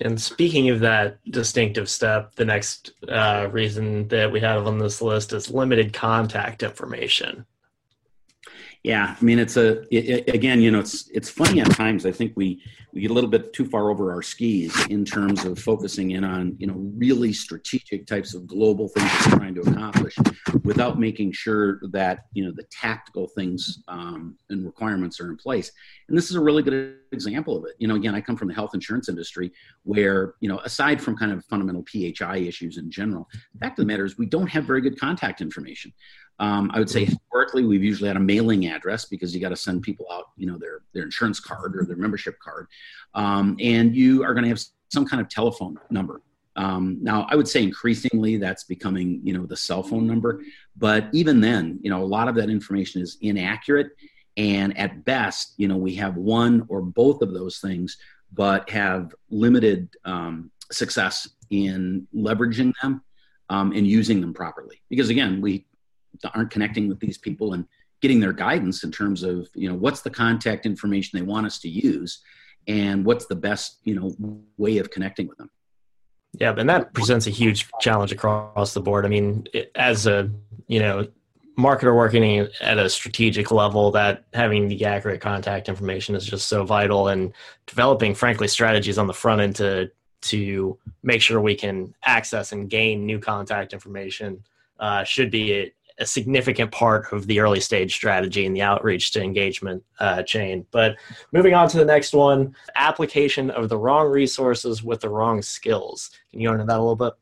And 0.00 0.20
speaking 0.20 0.68
of 0.68 0.80
that 0.80 1.18
distinctive 1.30 1.88
step, 1.88 2.34
the 2.34 2.44
next 2.44 2.92
uh, 3.08 3.48
reason 3.50 4.08
that 4.08 4.30
we 4.30 4.40
have 4.40 4.66
on 4.66 4.78
this 4.78 5.00
list 5.00 5.32
is 5.32 5.50
limited 5.50 5.92
contact 5.92 6.62
information. 6.62 7.46
Yeah, 8.86 9.16
I 9.20 9.24
mean, 9.24 9.40
it's 9.40 9.56
a 9.56 9.80
it, 9.92 10.28
it, 10.28 10.34
again, 10.36 10.60
you 10.60 10.70
know, 10.70 10.78
it's 10.78 11.10
it's 11.10 11.28
funny 11.28 11.60
at 11.60 11.68
times. 11.72 12.06
I 12.06 12.12
think 12.12 12.34
we 12.36 12.62
we 12.92 13.00
get 13.00 13.10
a 13.10 13.14
little 13.14 13.28
bit 13.28 13.52
too 13.52 13.64
far 13.64 13.90
over 13.90 14.12
our 14.12 14.22
skis 14.22 14.72
in 14.86 15.04
terms 15.04 15.44
of 15.44 15.58
focusing 15.58 16.12
in 16.12 16.22
on 16.22 16.54
you 16.58 16.68
know 16.68 16.74
really 16.96 17.32
strategic 17.32 18.06
types 18.06 18.32
of 18.32 18.46
global 18.46 18.86
things 18.86 19.10
we're 19.26 19.38
trying 19.38 19.56
to 19.56 19.62
accomplish, 19.62 20.14
without 20.62 21.00
making 21.00 21.32
sure 21.32 21.80
that 21.90 22.26
you 22.32 22.44
know 22.44 22.52
the 22.54 22.62
tactical 22.70 23.26
things 23.26 23.82
um, 23.88 24.38
and 24.50 24.64
requirements 24.64 25.18
are 25.18 25.30
in 25.30 25.36
place. 25.36 25.72
And 26.08 26.16
this 26.16 26.30
is 26.30 26.36
a 26.36 26.40
really 26.40 26.62
good 26.62 26.98
example 27.10 27.56
of 27.56 27.64
it. 27.64 27.74
You 27.80 27.88
know, 27.88 27.96
again, 27.96 28.14
I 28.14 28.20
come 28.20 28.36
from 28.36 28.46
the 28.46 28.54
health 28.54 28.70
insurance 28.72 29.08
industry, 29.08 29.50
where 29.82 30.34
you 30.38 30.48
know, 30.48 30.60
aside 30.60 31.02
from 31.02 31.16
kind 31.16 31.32
of 31.32 31.44
fundamental 31.46 31.84
PHI 31.92 32.36
issues 32.36 32.78
in 32.78 32.88
general, 32.88 33.28
the 33.52 33.58
fact 33.58 33.80
of 33.80 33.84
the 33.84 33.92
matter 33.92 34.04
is 34.04 34.16
we 34.16 34.26
don't 34.26 34.46
have 34.46 34.62
very 34.62 34.80
good 34.80 34.96
contact 35.00 35.40
information. 35.40 35.92
Um, 36.38 36.70
I 36.74 36.78
would 36.78 36.90
say 36.90 37.04
historically 37.04 37.64
we've 37.64 37.82
usually 37.82 38.08
had 38.08 38.16
a 38.16 38.20
mailing 38.20 38.66
address 38.66 39.06
because 39.06 39.34
you 39.34 39.40
got 39.40 39.48
to 39.50 39.56
send 39.56 39.82
people 39.82 40.06
out, 40.12 40.26
you 40.36 40.46
know, 40.46 40.58
their 40.58 40.82
their 40.92 41.04
insurance 41.04 41.40
card 41.40 41.76
or 41.76 41.84
their 41.84 41.96
membership 41.96 42.38
card, 42.38 42.66
um, 43.14 43.56
and 43.60 43.96
you 43.96 44.22
are 44.22 44.34
going 44.34 44.44
to 44.44 44.50
have 44.50 44.60
some 44.88 45.06
kind 45.06 45.20
of 45.20 45.28
telephone 45.28 45.78
number. 45.90 46.22
Um, 46.56 46.98
now, 47.02 47.26
I 47.30 47.36
would 47.36 47.48
say 47.48 47.62
increasingly 47.62 48.38
that's 48.38 48.64
becoming, 48.64 49.20
you 49.22 49.34
know, 49.34 49.44
the 49.44 49.56
cell 49.56 49.82
phone 49.82 50.06
number, 50.06 50.42
but 50.76 51.08
even 51.12 51.40
then, 51.40 51.78
you 51.82 51.90
know, 51.90 52.02
a 52.02 52.04
lot 52.04 52.28
of 52.28 52.34
that 52.36 52.48
information 52.48 53.02
is 53.02 53.18
inaccurate, 53.20 53.88
and 54.36 54.76
at 54.78 55.04
best, 55.04 55.54
you 55.56 55.68
know, 55.68 55.76
we 55.76 55.94
have 55.96 56.16
one 56.16 56.64
or 56.68 56.82
both 56.82 57.22
of 57.22 57.32
those 57.32 57.58
things, 57.58 57.96
but 58.32 58.68
have 58.70 59.14
limited 59.30 59.88
um, 60.04 60.50
success 60.70 61.28
in 61.50 62.06
leveraging 62.14 62.72
them 62.82 63.02
um, 63.48 63.72
and 63.72 63.86
using 63.86 64.20
them 64.20 64.34
properly. 64.34 64.82
Because 64.88 65.08
again, 65.10 65.40
we 65.40 65.66
aren't 66.34 66.50
connecting 66.50 66.88
with 66.88 67.00
these 67.00 67.18
people 67.18 67.52
and 67.52 67.66
getting 68.02 68.20
their 68.20 68.32
guidance 68.32 68.84
in 68.84 68.92
terms 68.92 69.22
of 69.22 69.48
you 69.54 69.68
know 69.68 69.74
what's 69.74 70.02
the 70.02 70.10
contact 70.10 70.66
information 70.66 71.18
they 71.18 71.24
want 71.24 71.46
us 71.46 71.58
to 71.60 71.68
use 71.68 72.20
and 72.68 73.04
what's 73.04 73.26
the 73.26 73.36
best 73.36 73.78
you 73.84 73.94
know 73.94 74.42
way 74.56 74.78
of 74.78 74.90
connecting 74.90 75.28
with 75.28 75.38
them. 75.38 75.50
Yeah 76.34 76.54
and 76.56 76.68
that 76.68 76.92
presents 76.92 77.26
a 77.26 77.30
huge 77.30 77.68
challenge 77.80 78.12
across 78.12 78.74
the 78.74 78.80
board. 78.80 79.04
I 79.04 79.08
mean 79.08 79.46
as 79.74 80.06
a 80.06 80.30
you 80.66 80.80
know 80.80 81.06
marketer 81.58 81.96
working 81.96 82.48
at 82.60 82.78
a 82.78 82.88
strategic 82.88 83.50
level 83.50 83.90
that 83.90 84.24
having 84.34 84.68
the 84.68 84.84
accurate 84.84 85.22
contact 85.22 85.70
information 85.70 86.14
is 86.14 86.26
just 86.26 86.48
so 86.48 86.64
vital 86.64 87.08
and 87.08 87.32
developing 87.66 88.14
frankly 88.14 88.46
strategies 88.46 88.98
on 88.98 89.06
the 89.06 89.14
front 89.14 89.40
end 89.40 89.56
to 89.56 89.90
to 90.20 90.78
make 91.02 91.22
sure 91.22 91.40
we 91.40 91.54
can 91.54 91.94
access 92.04 92.52
and 92.52 92.68
gain 92.68 93.06
new 93.06 93.18
contact 93.18 93.72
information 93.72 94.42
uh, 94.80 95.04
should 95.04 95.30
be 95.30 95.72
a 95.98 96.06
significant 96.06 96.70
part 96.70 97.12
of 97.12 97.26
the 97.26 97.40
early 97.40 97.60
stage 97.60 97.94
strategy 97.94 98.46
and 98.46 98.54
the 98.54 98.62
outreach 98.62 99.12
to 99.12 99.22
engagement 99.22 99.82
uh, 99.98 100.22
chain. 100.22 100.66
But 100.70 100.96
moving 101.32 101.54
on 101.54 101.68
to 101.68 101.78
the 101.78 101.84
next 101.84 102.12
one 102.12 102.54
application 102.74 103.50
of 103.50 103.68
the 103.68 103.78
wrong 103.78 104.08
resources 104.08 104.82
with 104.82 105.00
the 105.00 105.08
wrong 105.08 105.40
skills. 105.42 106.10
Can 106.30 106.40
you 106.40 106.48
go 106.48 106.52
into 106.52 106.66
that 106.66 106.76
a 106.76 106.80
little 106.80 106.96
bit? 106.96 107.14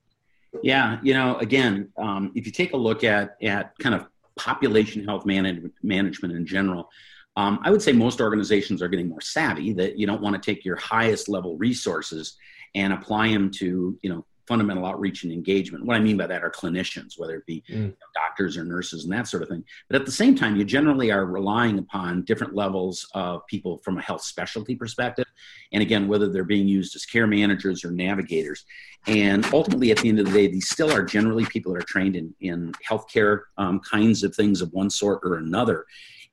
Yeah, 0.63 0.99
you 1.03 1.15
know, 1.15 1.37
again, 1.39 1.89
um, 1.97 2.33
if 2.35 2.47
you 2.47 2.53
take 2.53 2.73
a 2.73 2.77
look 2.77 3.05
at, 3.05 3.37
at 3.43 3.77
kind 3.79 3.95
of 3.95 4.07
population 4.37 5.05
health 5.05 5.27
manage, 5.27 5.63
management 5.83 6.35
in 6.35 6.47
general, 6.47 6.91
um, 7.37 7.59
I 7.63 7.71
would 7.71 7.83
say 7.83 7.93
most 7.93 8.21
organizations 8.21 8.81
are 8.81 8.89
getting 8.89 9.09
more 9.09 9.21
savvy 9.21 9.73
that 9.75 9.99
you 9.99 10.07
don't 10.07 10.23
want 10.23 10.41
to 10.41 10.55
take 10.55 10.65
your 10.65 10.77
highest 10.77 11.29
level 11.29 11.57
resources 11.57 12.37
and 12.77 12.93
apply 12.93 13.33
them 13.33 13.51
to, 13.53 13.99
you 14.03 14.11
know, 14.11 14.25
fundamental 14.47 14.85
outreach 14.85 15.25
and 15.25 15.33
engagement. 15.33 15.85
What 15.85 15.97
I 15.97 16.01
mean 16.01 16.17
by 16.17 16.27
that 16.27 16.43
are 16.43 16.51
clinicians, 16.51 17.19
whether 17.19 17.37
it 17.37 17.47
be 17.47 17.63
mm. 17.69 17.75
you 17.75 17.87
know, 17.87 17.93
doctors 18.15 18.57
or 18.57 18.65
nurses 18.65 19.05
and 19.05 19.13
that 19.13 19.27
sort 19.29 19.43
of 19.43 19.49
thing. 19.49 19.65
But 19.89 20.01
at 20.01 20.07
the 20.07 20.13
same 20.13 20.35
time, 20.35 20.57
you 20.57 20.65
generally 20.65 21.11
are 21.11 21.27
relying 21.27 21.79
upon 21.79 22.25
different 22.25 22.55
levels 22.55 23.09
of 23.15 23.47
people 23.47 23.79
from 23.79 23.99
a 23.99 24.03
health 24.03 24.23
specialty 24.23 24.77
perspective. 24.77 25.27
And 25.73 25.83
again, 25.83 26.09
whether 26.09 26.29
they're 26.29 26.45
being 26.45 26.69
used 26.69 26.95
as 26.97 27.07
care 27.07 27.27
managers 27.27 27.85
or 27.85 27.91
navigators. 27.91 28.65
And 29.07 29.45
ultimately, 29.53 29.91
at 29.91 29.99
the 29.99 30.09
end 30.09 30.21
of 30.21 30.27
the 30.27 30.33
day, 30.33 30.47
these 30.47 30.69
still 30.69 30.93
are 30.93 31.03
generally 31.03 31.45
people 31.47 31.73
that 31.73 31.83
are 31.83 31.87
trained 31.87 32.17
in, 32.17 32.35
in 32.41 32.73
healthcare 32.89 33.43
um, 33.59 33.81
kinds 33.81 34.23
of 34.23 34.35
things 34.35 34.61
of 34.61 34.73
one 34.73 34.91
sort 34.91 35.21
or 35.23 35.37
another. 35.37 35.87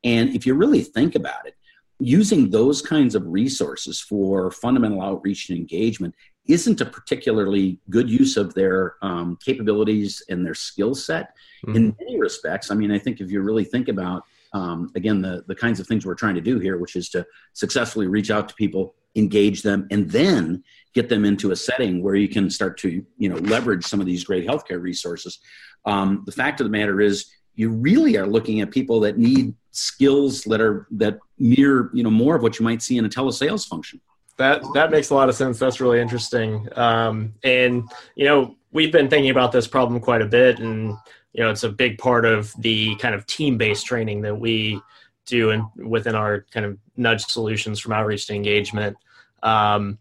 And 0.03 0.35
if 0.35 0.45
you 0.45 0.53
really 0.53 0.81
think 0.81 1.15
about 1.15 1.45
it, 1.45 1.55
using 2.01 2.49
those 2.49 2.81
kinds 2.81 3.13
of 3.13 3.27
resources 3.27 4.01
for 4.01 4.49
fundamental 4.49 5.01
outreach 5.01 5.49
and 5.49 5.59
engagement 5.59 6.15
isn't 6.47 6.81
a 6.81 6.85
particularly 6.85 7.79
good 7.89 8.09
use 8.09 8.35
of 8.37 8.53
their 8.53 8.95
um, 9.01 9.37
capabilities 9.43 10.23
and 10.29 10.45
their 10.45 10.55
skill 10.55 10.95
set 10.95 11.35
mm-hmm. 11.65 11.75
in 11.75 11.95
many 11.99 12.19
respects. 12.19 12.71
I 12.71 12.75
mean, 12.75 12.91
I 12.91 12.99
think 12.99 13.21
if 13.21 13.31
you 13.31 13.41
really 13.41 13.63
think 13.63 13.87
about, 13.87 14.23
um, 14.53 14.91
again, 14.95 15.21
the, 15.21 15.43
the 15.47 15.55
kinds 15.55 15.79
of 15.79 15.87
things 15.87 16.05
we're 16.05 16.15
trying 16.15 16.35
to 16.35 16.41
do 16.41 16.59
here, 16.59 16.77
which 16.77 16.95
is 16.95 17.09
to 17.09 17.25
successfully 17.53 18.07
reach 18.07 18.31
out 18.31 18.49
to 18.49 18.55
people, 18.55 18.95
engage 19.15 19.61
them, 19.61 19.87
and 19.91 20.09
then 20.09 20.63
get 20.93 21.09
them 21.09 21.25
into 21.25 21.51
a 21.51 21.55
setting 21.55 22.01
where 22.01 22.15
you 22.15 22.27
can 22.27 22.49
start 22.49 22.77
to, 22.79 23.05
you 23.17 23.29
know, 23.29 23.37
leverage 23.37 23.85
some 23.85 23.99
of 23.99 24.05
these 24.05 24.23
great 24.23 24.47
healthcare 24.47 24.81
resources. 24.81 25.39
Um, 25.85 26.23
the 26.25 26.31
fact 26.31 26.59
of 26.59 26.65
the 26.65 26.71
matter 26.71 27.01
is, 27.01 27.27
you 27.53 27.69
really 27.69 28.17
are 28.17 28.25
looking 28.25 28.61
at 28.61 28.71
people 28.71 29.01
that 29.01 29.17
need 29.17 29.53
skills 29.71 30.43
that 30.45 30.61
are 30.61 30.87
that 30.91 31.19
mirror, 31.37 31.91
you 31.93 32.01
know, 32.01 32.09
more 32.09 32.35
of 32.35 32.41
what 32.41 32.57
you 32.57 32.63
might 32.63 32.81
see 32.81 32.97
in 32.97 33.05
a 33.05 33.09
telesales 33.09 33.67
function 33.67 33.99
that 34.37 34.63
that 34.73 34.91
makes 34.91 35.09
a 35.09 35.15
lot 35.15 35.29
of 35.29 35.35
sense. 35.35 35.59
That's 35.59 35.81
really 35.81 35.99
interesting. 35.99 36.67
Um, 36.75 37.33
and 37.43 37.89
you 38.15 38.25
know, 38.25 38.55
we've 38.71 38.91
been 38.91 39.09
thinking 39.09 39.31
about 39.31 39.51
this 39.51 39.67
problem 39.67 39.99
quite 39.99 40.21
a 40.21 40.25
bit, 40.25 40.59
and 40.59 40.95
you 41.33 41.43
know, 41.43 41.49
it's 41.49 41.63
a 41.63 41.69
big 41.69 41.97
part 41.97 42.25
of 42.25 42.53
the 42.59 42.95
kind 42.95 43.15
of 43.15 43.25
team-based 43.25 43.85
training 43.85 44.21
that 44.21 44.35
we 44.35 44.81
do 45.25 45.51
and 45.51 45.63
within 45.75 46.15
our 46.15 46.45
kind 46.51 46.65
of 46.65 46.77
nudge 46.97 47.25
solutions 47.25 47.79
from 47.79 47.93
outreach 47.93 48.27
to 48.27 48.33
engagement. 48.33 48.97
Um, 49.43 49.97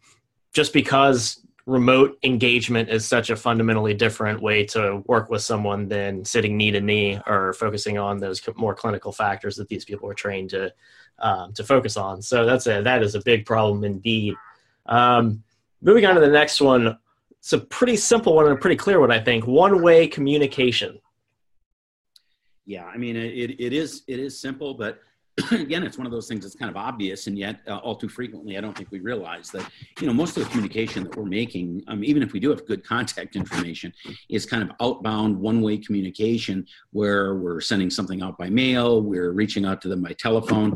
just 0.53 0.73
because 0.73 1.41
remote 1.67 2.19
engagement 2.23 2.89
is 2.89 3.07
such 3.07 3.31
a 3.31 3.37
fundamentally 3.37 3.95
different 3.95 4.41
way 4.41 4.65
to 4.65 5.03
work 5.07 5.31
with 5.31 5.43
someone 5.43 5.89
than 5.89 6.25
sitting 6.25 6.57
knee 6.57 6.71
to 6.71 6.81
knee 6.81 7.21
or 7.27 7.53
focusing 7.53 7.99
on 7.99 8.19
those 8.19 8.41
more 8.57 8.75
clinical 8.75 9.13
factors 9.13 9.57
that 9.57 9.69
these 9.69 9.85
people 9.85 10.09
are 10.09 10.15
trained 10.15 10.51
to 10.51 10.73
um, 11.19 11.53
to 11.53 11.65
focus 11.65 11.97
on. 11.97 12.23
So 12.23 12.47
that's 12.47 12.67
a 12.67 12.83
that 12.83 13.03
is 13.03 13.15
a 13.15 13.23
big 13.23 13.45
problem 13.45 13.85
indeed. 13.85 14.35
Um, 14.87 15.43
moving 15.83 16.07
on 16.07 16.15
to 16.15 16.21
the 16.21 16.29
next 16.29 16.61
one, 16.61 16.99
it's 17.39 17.53
a 17.53 17.59
pretty 17.59 17.97
simple 17.97 18.35
one 18.35 18.47
and 18.47 18.55
a 18.55 18.61
pretty 18.61 18.77
clear 18.77 19.01
one, 19.01 19.13
I 19.13 19.21
think. 19.21 19.47
One 19.47 19.83
way 19.83 20.07
communication. 20.07 20.99
Yeah, 22.67 22.85
I 22.85 22.97
mean, 22.97 23.17
it, 23.17 23.61
it 23.61 23.73
is 23.73 24.03
it 24.07 24.19
is 24.19 24.39
simple, 24.39 24.75
but 24.75 25.01
again, 25.53 25.83
it's 25.83 25.99
one 25.99 26.07
of 26.07 26.13
those 26.13 26.29
things 26.29 26.45
that's 26.45 26.55
kind 26.55 26.71
of 26.71 26.77
obvious, 26.77 27.27
and 27.27 27.39
yet 27.39 27.61
uh, 27.67 27.77
all 27.79 27.97
too 27.97 28.09
frequently, 28.09 28.57
I 28.57 28.61
don't 28.61 28.77
think 28.77 28.91
we 28.91 29.01
realize 29.01 29.51
that 29.51 29.69
you 30.01 30.07
know 30.07 30.13
most 30.13 30.37
of 30.37 30.45
the 30.45 30.51
communication 30.51 31.05
that 31.05 31.17
we're 31.17 31.25
making, 31.25 31.83
um, 31.89 32.05
even 32.05 32.23
if 32.23 32.33
we 32.33 32.41
do 32.41 32.51
have 32.51 32.67
good 32.67 32.85
contact 32.85 33.37
information, 33.37 33.93
is 34.29 34.47
kind 34.47 34.63
of 34.63 34.71
outbound, 34.81 35.39
one-way 35.39 35.79
communication 35.79 36.67
where 36.93 37.35
we're 37.35 37.61
sending 37.61 37.91
something 37.91 38.23
out 38.23 38.39
by 38.39 38.51
mail, 38.51 39.03
we're 39.03 39.33
reaching 39.33 39.65
out 39.65 39.81
to 39.83 39.89
them 39.89 40.03
by 40.03 40.13
telephone, 40.13 40.75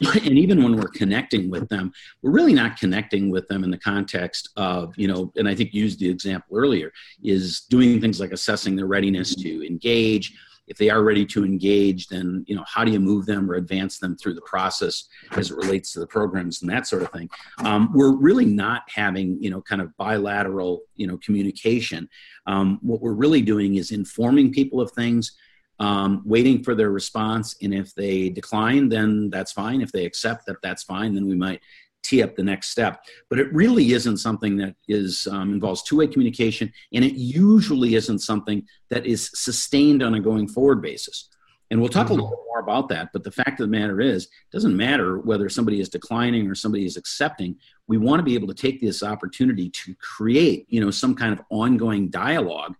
and 0.24 0.38
even 0.38 0.62
when 0.62 0.76
we're 0.76 0.88
connecting 0.88 1.50
with 1.50 1.68
them 1.68 1.92
we're 2.22 2.30
really 2.30 2.54
not 2.54 2.78
connecting 2.78 3.30
with 3.30 3.46
them 3.48 3.64
in 3.64 3.70
the 3.70 3.78
context 3.78 4.48
of 4.56 4.96
you 4.96 5.06
know 5.06 5.30
and 5.36 5.46
i 5.48 5.54
think 5.54 5.74
you 5.74 5.82
used 5.82 5.98
the 6.00 6.08
example 6.08 6.56
earlier 6.56 6.90
is 7.22 7.62
doing 7.68 8.00
things 8.00 8.18
like 8.18 8.32
assessing 8.32 8.74
their 8.74 8.86
readiness 8.86 9.34
to 9.34 9.66
engage 9.66 10.32
if 10.70 10.78
they 10.78 10.88
are 10.88 11.02
ready 11.02 11.26
to 11.26 11.44
engage 11.44 12.06
then 12.06 12.44
you 12.46 12.54
know 12.54 12.64
how 12.66 12.84
do 12.84 12.92
you 12.92 13.00
move 13.00 13.26
them 13.26 13.50
or 13.50 13.54
advance 13.54 13.98
them 13.98 14.16
through 14.16 14.34
the 14.34 14.40
process 14.42 15.08
as 15.32 15.50
it 15.50 15.56
relates 15.56 15.92
to 15.92 16.00
the 16.00 16.06
programs 16.06 16.62
and 16.62 16.70
that 16.70 16.86
sort 16.86 17.02
of 17.02 17.10
thing? 17.10 17.28
Um, 17.58 17.90
we're 17.92 18.16
really 18.16 18.46
not 18.46 18.82
having 18.88 19.36
you 19.42 19.50
know 19.50 19.60
kind 19.60 19.82
of 19.82 19.94
bilateral 19.98 20.82
you 20.96 21.06
know 21.06 21.18
communication. 21.18 22.08
Um, 22.46 22.78
what 22.80 23.02
we're 23.02 23.12
really 23.12 23.42
doing 23.42 23.74
is 23.74 23.90
informing 23.90 24.52
people 24.52 24.80
of 24.80 24.92
things 24.92 25.32
um, 25.80 26.22
waiting 26.24 26.62
for 26.62 26.74
their 26.74 26.90
response 26.90 27.56
and 27.62 27.74
if 27.74 27.94
they 27.94 28.28
decline 28.28 28.88
then 28.88 29.28
that's 29.28 29.52
fine. 29.52 29.80
If 29.80 29.92
they 29.92 30.04
accept 30.04 30.46
that 30.46 30.62
that's 30.62 30.84
fine. 30.84 31.14
Then 31.14 31.26
we 31.26 31.34
might 31.34 31.60
tee 32.02 32.22
up 32.22 32.36
the 32.36 32.42
next 32.42 32.70
step. 32.70 33.04
But 33.28 33.38
it 33.38 33.52
really 33.52 33.92
isn't 33.92 34.18
something 34.18 34.56
that 34.56 34.74
is 34.88 35.26
um, 35.26 35.52
involves 35.52 35.82
two-way 35.82 36.06
communication, 36.06 36.72
and 36.92 37.04
it 37.04 37.14
usually 37.14 37.94
isn't 37.94 38.20
something 38.20 38.66
that 38.88 39.06
is 39.06 39.30
sustained 39.34 40.02
on 40.02 40.14
a 40.14 40.20
going 40.20 40.48
forward 40.48 40.82
basis. 40.82 41.28
And 41.70 41.80
we'll 41.80 41.88
talk 41.88 42.06
mm-hmm. 42.06 42.18
a 42.18 42.22
little 42.24 42.44
more 42.48 42.58
about 42.58 42.88
that. 42.88 43.10
But 43.12 43.22
the 43.22 43.30
fact 43.30 43.60
of 43.60 43.70
the 43.70 43.78
matter 43.78 44.00
is, 44.00 44.24
it 44.24 44.52
doesn't 44.52 44.76
matter 44.76 45.18
whether 45.18 45.48
somebody 45.48 45.80
is 45.80 45.88
declining 45.88 46.48
or 46.48 46.54
somebody 46.56 46.84
is 46.84 46.96
accepting. 46.96 47.56
We 47.86 47.96
want 47.96 48.18
to 48.18 48.24
be 48.24 48.34
able 48.34 48.48
to 48.48 48.54
take 48.54 48.80
this 48.80 49.02
opportunity 49.02 49.70
to 49.70 49.94
create, 49.94 50.66
you 50.68 50.80
know, 50.80 50.90
some 50.90 51.14
kind 51.14 51.32
of 51.32 51.40
ongoing 51.48 52.08
dialogue 52.08 52.74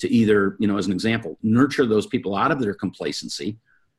to 0.00 0.10
either, 0.10 0.56
you 0.60 0.68
know, 0.68 0.76
as 0.76 0.86
an 0.86 0.92
example, 0.92 1.38
nurture 1.42 1.86
those 1.86 2.06
people 2.06 2.36
out 2.36 2.50
of 2.50 2.60
their 2.60 2.74
complacency, 2.74 3.56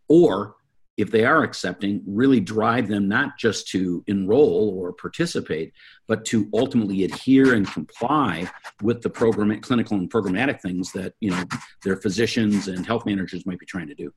or 0.07 0.55
if 0.97 1.11
they 1.11 1.25
are 1.25 1.43
accepting, 1.43 2.01
really 2.07 2.39
drive 2.39 2.87
them 2.87 3.07
not 3.07 3.37
just 3.37 3.67
to 3.69 4.03
enroll 4.07 4.77
or 4.77 4.93
participate, 4.93 5.73
but 6.07 6.23
to 6.25 6.49
ultimately 6.53 7.03
adhere 7.03 7.53
and 7.53 7.67
comply 7.67 8.49
with 8.81 9.01
the 9.01 9.09
program, 9.09 9.59
clinical 9.61 9.97
and 9.97 10.09
programmatic 10.09 10.61
things 10.61 10.91
that 10.93 11.13
you 11.19 11.31
know 11.31 11.43
their 11.83 11.97
physicians 11.97 12.67
and 12.67 12.85
health 12.85 13.05
managers 13.05 13.45
might 13.45 13.59
be 13.59 13.65
trying 13.65 13.87
to 13.87 13.95
do. 13.95 14.13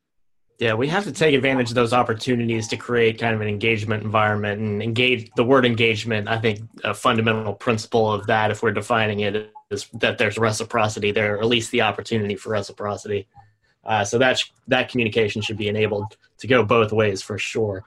Yeah, 0.58 0.74
we 0.74 0.88
have 0.88 1.04
to 1.04 1.12
take 1.12 1.36
advantage 1.36 1.68
of 1.68 1.76
those 1.76 1.92
opportunities 1.92 2.66
to 2.68 2.76
create 2.76 3.20
kind 3.20 3.32
of 3.32 3.40
an 3.40 3.46
engagement 3.46 4.02
environment 4.02 4.60
and 4.60 4.82
engage. 4.82 5.30
The 5.36 5.44
word 5.44 5.64
engagement, 5.64 6.28
I 6.28 6.38
think, 6.38 6.60
a 6.82 6.94
fundamental 6.94 7.54
principle 7.54 8.12
of 8.12 8.26
that, 8.26 8.50
if 8.50 8.60
we're 8.60 8.72
defining 8.72 9.20
it, 9.20 9.52
is 9.70 9.86
that 9.94 10.18
there's 10.18 10.36
reciprocity 10.36 11.12
there, 11.12 11.36
or 11.36 11.40
at 11.40 11.46
least 11.46 11.70
the 11.70 11.82
opportunity 11.82 12.34
for 12.34 12.50
reciprocity. 12.50 13.28
Uh, 13.84 14.04
so 14.04 14.18
that 14.18 14.38
sh- 14.38 14.50
that 14.66 14.88
communication 14.90 15.40
should 15.40 15.56
be 15.56 15.68
enabled 15.68 16.16
to 16.38 16.46
go 16.46 16.62
both 16.64 16.92
ways 16.92 17.22
for 17.22 17.38
sure. 17.38 17.84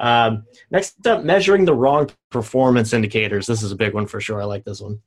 Um, 0.00 0.44
next 0.70 1.06
up, 1.06 1.24
measuring 1.24 1.64
the 1.64 1.74
wrong 1.74 2.10
performance 2.30 2.92
indicators. 2.92 3.46
This 3.46 3.62
is 3.62 3.70
a 3.70 3.76
big 3.76 3.94
one 3.94 4.06
for 4.06 4.20
sure. 4.20 4.42
I 4.42 4.44
like 4.44 4.64
this 4.64 4.80
one. 4.80 5.00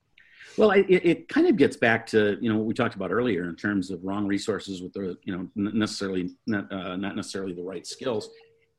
Well, 0.57 0.71
it, 0.71 0.85
it 0.89 1.27
kind 1.27 1.47
of 1.47 1.55
gets 1.55 1.77
back 1.77 2.07
to 2.07 2.37
you 2.41 2.49
know 2.51 2.57
what 2.57 2.65
we 2.65 2.73
talked 2.73 2.95
about 2.95 3.11
earlier 3.11 3.47
in 3.47 3.55
terms 3.55 3.91
of 3.91 4.03
wrong 4.03 4.25
resources 4.25 4.81
with 4.81 4.93
the 4.93 5.17
you 5.23 5.37
know 5.37 5.47
necessarily 5.55 6.31
not, 6.47 6.71
uh, 6.71 6.95
not 6.95 7.15
necessarily 7.15 7.53
the 7.53 7.63
right 7.63 7.85
skills, 7.85 8.29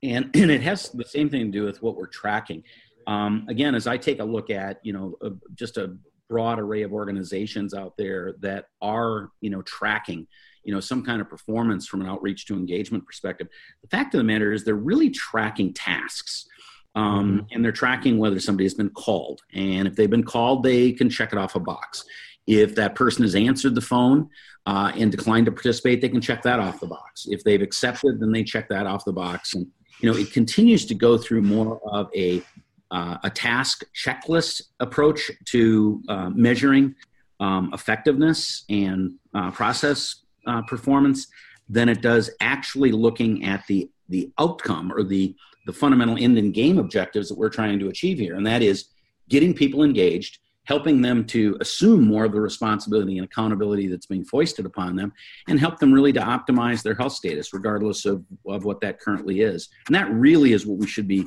and 0.02 0.30
and 0.34 0.50
it 0.50 0.60
has 0.62 0.90
the 0.90 1.04
same 1.04 1.30
thing 1.30 1.52
to 1.52 1.58
do 1.58 1.64
with 1.64 1.82
what 1.82 1.96
we're 1.96 2.08
tracking. 2.08 2.64
Um, 3.06 3.46
again, 3.48 3.74
as 3.74 3.86
I 3.86 3.96
take 3.96 4.18
a 4.18 4.24
look 4.24 4.50
at 4.50 4.80
you 4.82 4.92
know 4.92 5.14
uh, 5.22 5.30
just 5.54 5.76
a 5.76 5.96
broad 6.28 6.58
array 6.58 6.82
of 6.82 6.92
organizations 6.92 7.72
out 7.74 7.96
there 7.96 8.34
that 8.40 8.66
are 8.82 9.30
you 9.40 9.50
know 9.50 9.62
tracking 9.62 10.26
you 10.68 10.74
know 10.74 10.80
some 10.80 11.02
kind 11.02 11.22
of 11.22 11.30
performance 11.30 11.86
from 11.86 12.02
an 12.02 12.06
outreach 12.06 12.44
to 12.44 12.54
engagement 12.54 13.06
perspective. 13.06 13.48
The 13.80 13.88
fact 13.88 14.14
of 14.14 14.18
the 14.18 14.24
matter 14.24 14.52
is 14.52 14.64
they're 14.64 14.74
really 14.74 15.08
tracking 15.08 15.72
tasks 15.72 16.46
um, 16.94 17.38
mm-hmm. 17.38 17.46
and 17.50 17.64
they're 17.64 17.72
tracking 17.72 18.18
whether 18.18 18.38
somebody 18.38 18.66
has 18.66 18.74
been 18.74 18.90
called. 18.90 19.40
And 19.54 19.88
if 19.88 19.96
they've 19.96 20.10
been 20.10 20.24
called 20.24 20.62
they 20.62 20.92
can 20.92 21.08
check 21.08 21.32
it 21.32 21.38
off 21.38 21.54
a 21.54 21.60
box. 21.60 22.04
If 22.46 22.74
that 22.74 22.94
person 22.94 23.22
has 23.22 23.34
answered 23.34 23.76
the 23.76 23.80
phone 23.80 24.28
uh, 24.66 24.92
and 24.94 25.10
declined 25.10 25.46
to 25.46 25.52
participate 25.52 26.02
they 26.02 26.10
can 26.10 26.20
check 26.20 26.42
that 26.42 26.60
off 26.60 26.80
the 26.80 26.86
box. 26.86 27.26
If 27.30 27.42
they've 27.44 27.62
accepted 27.62 28.20
then 28.20 28.30
they 28.30 28.44
check 28.44 28.68
that 28.68 28.86
off 28.86 29.06
the 29.06 29.12
box. 29.14 29.54
And 29.54 29.66
you 30.00 30.12
know 30.12 30.18
it 30.18 30.34
continues 30.34 30.84
to 30.84 30.94
go 30.94 31.16
through 31.16 31.40
more 31.40 31.80
of 31.90 32.10
a 32.14 32.42
uh, 32.90 33.16
a 33.24 33.30
task 33.30 33.84
checklist 33.94 34.60
approach 34.80 35.30
to 35.46 36.02
uh, 36.10 36.28
measuring 36.28 36.94
um, 37.40 37.70
effectiveness 37.72 38.64
and 38.68 39.14
uh, 39.34 39.50
process 39.50 40.24
uh, 40.48 40.62
performance 40.62 41.28
than 41.68 41.88
it 41.88 42.00
does 42.00 42.30
actually 42.40 42.92
looking 42.92 43.44
at 43.44 43.66
the 43.66 43.90
the 44.08 44.30
outcome 44.38 44.90
or 44.92 45.02
the 45.02 45.34
the 45.66 45.72
fundamental 45.72 46.16
end 46.18 46.38
and 46.38 46.54
game 46.54 46.78
objectives 46.78 47.28
that 47.28 47.36
we're 47.36 47.50
trying 47.50 47.78
to 47.78 47.88
achieve 47.88 48.18
here. 48.18 48.36
And 48.36 48.46
that 48.46 48.62
is 48.62 48.86
getting 49.28 49.52
people 49.52 49.84
engaged 49.84 50.38
helping 50.64 51.00
them 51.00 51.24
to 51.24 51.56
assume 51.60 52.06
more 52.06 52.26
of 52.26 52.32
the 52.32 52.40
responsibility 52.40 53.16
and 53.16 53.24
accountability 53.24 53.86
that's 53.86 54.04
being 54.04 54.22
foisted 54.22 54.66
upon 54.66 54.94
them 54.96 55.10
and 55.48 55.58
help 55.58 55.78
them 55.78 55.90
really 55.90 56.12
to 56.12 56.20
optimize 56.20 56.82
their 56.82 56.94
health 56.94 57.14
status 57.14 57.54
regardless 57.54 58.04
of, 58.04 58.22
of 58.46 58.66
what 58.66 58.78
that 58.78 59.00
currently 59.00 59.40
is. 59.40 59.70
And 59.86 59.94
that 59.94 60.10
really 60.10 60.52
is 60.52 60.66
what 60.66 60.76
we 60.76 60.86
should 60.86 61.08
be 61.08 61.26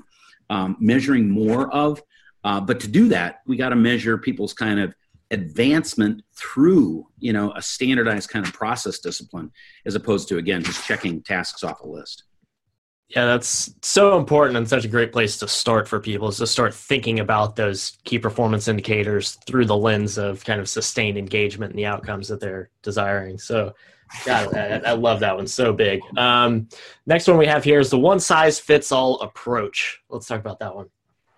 um, 0.52 0.78
measuring 0.80 1.28
more 1.28 1.74
of. 1.74 2.04
Uh, 2.44 2.62
but 2.62 2.80
to 2.80 2.88
do 2.88 3.08
that 3.08 3.42
we 3.48 3.58
got 3.58 3.70
to 3.70 3.76
measure 3.76 4.16
people's 4.16 4.54
kind 4.54 4.80
of 4.80 4.94
advancement 5.32 6.22
through 6.34 7.08
you 7.18 7.34
know 7.34 7.52
a 7.54 7.62
standardized 7.62 8.30
kind 8.30 8.46
of 8.46 8.54
process 8.54 9.00
discipline 9.00 9.52
as 9.86 9.96
opposed 9.96 10.28
to 10.28 10.38
again 10.38 10.64
just 10.64 10.86
checking 10.86 11.22
tasks 11.22 11.64
off 11.64 11.82
a 11.82 11.88
list. 11.88 12.24
Yeah 13.08 13.26
that's 13.26 13.74
so 13.82 14.18
important 14.18 14.58
and 14.58 14.68
such 14.68 14.86
a 14.86 14.90
great 14.90 15.12
place 15.12 15.38
to 15.38 15.48
start 15.48 15.88
for 15.88 16.00
people 16.00 16.28
is 16.28 16.38
to 16.38 16.48
start 16.48 16.74
thinking 16.74 17.20
about 17.20 17.56
those 17.56 17.98
key 18.04 18.20
performance 18.20 18.68
indicators 18.68 19.38
through 19.48 19.66
the 19.66 19.76
lens 19.76 20.18
of 20.18 20.44
kind 20.46 20.62
of 20.62 20.70
sustained 20.70 21.18
engagement 21.18 21.72
and 21.72 21.80
the 21.80 21.86
outcomes 21.86 22.28
that 22.28 22.40
they're 22.40 22.70
desiring. 22.84 23.38
So 23.38 23.74
God, 24.26 24.56
I, 24.56 24.82
I 24.86 24.92
love 24.92 25.22
that 25.22 25.38
one. 25.38 25.48
So 25.48 25.72
big. 25.72 26.02
Um, 26.18 26.68
next 27.06 27.28
one 27.28 27.38
we 27.38 27.46
have 27.46 27.64
here 27.64 27.80
is 27.80 27.90
the 27.90 28.00
one 28.00 28.20
size 28.20 28.60
fits 28.60 28.92
all 28.92 29.22
approach. 29.22 30.02
Let's 30.10 30.28
talk 30.28 30.42
about 30.42 30.60
that 30.60 30.76
one. 30.76 30.90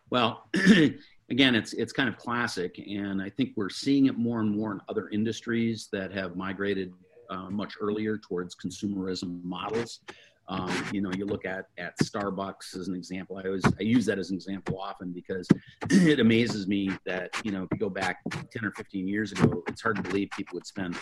Well 0.10 0.48
again, 1.34 1.56
it's 1.56 1.74
it's 1.74 1.92
kind 1.92 2.08
of 2.08 2.16
classic, 2.16 2.78
and 2.78 3.20
I 3.20 3.28
think 3.28 3.54
we're 3.56 3.70
seeing 3.70 4.06
it 4.06 4.18
more 4.18 4.40
and 4.40 4.56
more 4.56 4.72
in 4.72 4.80
other 4.88 5.10
industries 5.10 5.90
that 5.92 6.12
have 6.12 6.36
migrated 6.36 6.94
uh, 7.32 7.50
much 7.50 7.74
earlier 7.82 8.20
towards 8.20 8.56
consumerism 8.56 9.44
models. 9.44 10.02
Um, 10.48 10.72
you 10.92 11.02
know, 11.02 11.12
you 11.18 11.26
look 11.26 11.46
at 11.46 11.70
at 11.80 11.98
Starbucks 12.04 12.78
as 12.78 12.88
an 12.88 12.94
example. 12.94 13.38
I 13.38 13.48
always 13.48 13.64
I 13.66 13.82
use 13.82 14.06
that 14.06 14.20
as 14.20 14.30
an 14.30 14.36
example 14.36 14.78
often 14.80 15.12
because 15.12 15.48
it 15.90 16.20
amazes 16.20 16.68
me 16.68 16.92
that 17.06 17.32
you 17.44 17.52
know 17.52 17.64
if 17.64 17.70
you 17.72 17.80
go 17.80 17.90
back 17.90 18.18
ten 18.52 18.64
or 18.64 18.72
fifteen 18.72 19.08
years 19.08 19.32
ago, 19.32 19.64
it's 19.68 19.82
hard 19.82 19.96
to 19.96 20.04
believe 20.04 20.30
people 20.38 20.54
would 20.54 20.68
spend 20.68 20.96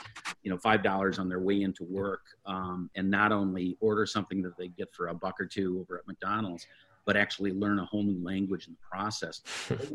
you 0.44 0.50
know 0.50 0.58
five 0.58 0.82
dollars 0.82 1.20
on 1.20 1.28
their 1.28 1.42
way 1.42 1.62
into 1.64 1.84
work 1.84 2.22
um, 2.46 2.90
and 2.96 3.12
not 3.12 3.34
only 3.34 3.76
order 3.82 4.06
something 4.06 4.42
that 4.44 4.56
they 4.58 4.70
get 4.70 4.94
for 4.94 5.10
a 5.10 5.14
buck 5.14 5.42
or 5.42 5.46
two 5.46 5.80
over 5.82 5.98
at 5.98 6.08
McDonald's, 6.08 6.68
but 7.06 7.18
actually 7.18 7.52
learn 7.52 7.80
a 7.80 7.86
whole 7.86 8.04
new 8.04 8.24
language 8.24 8.68
in 8.68 8.74
the 8.74 8.80
process. 8.90 9.42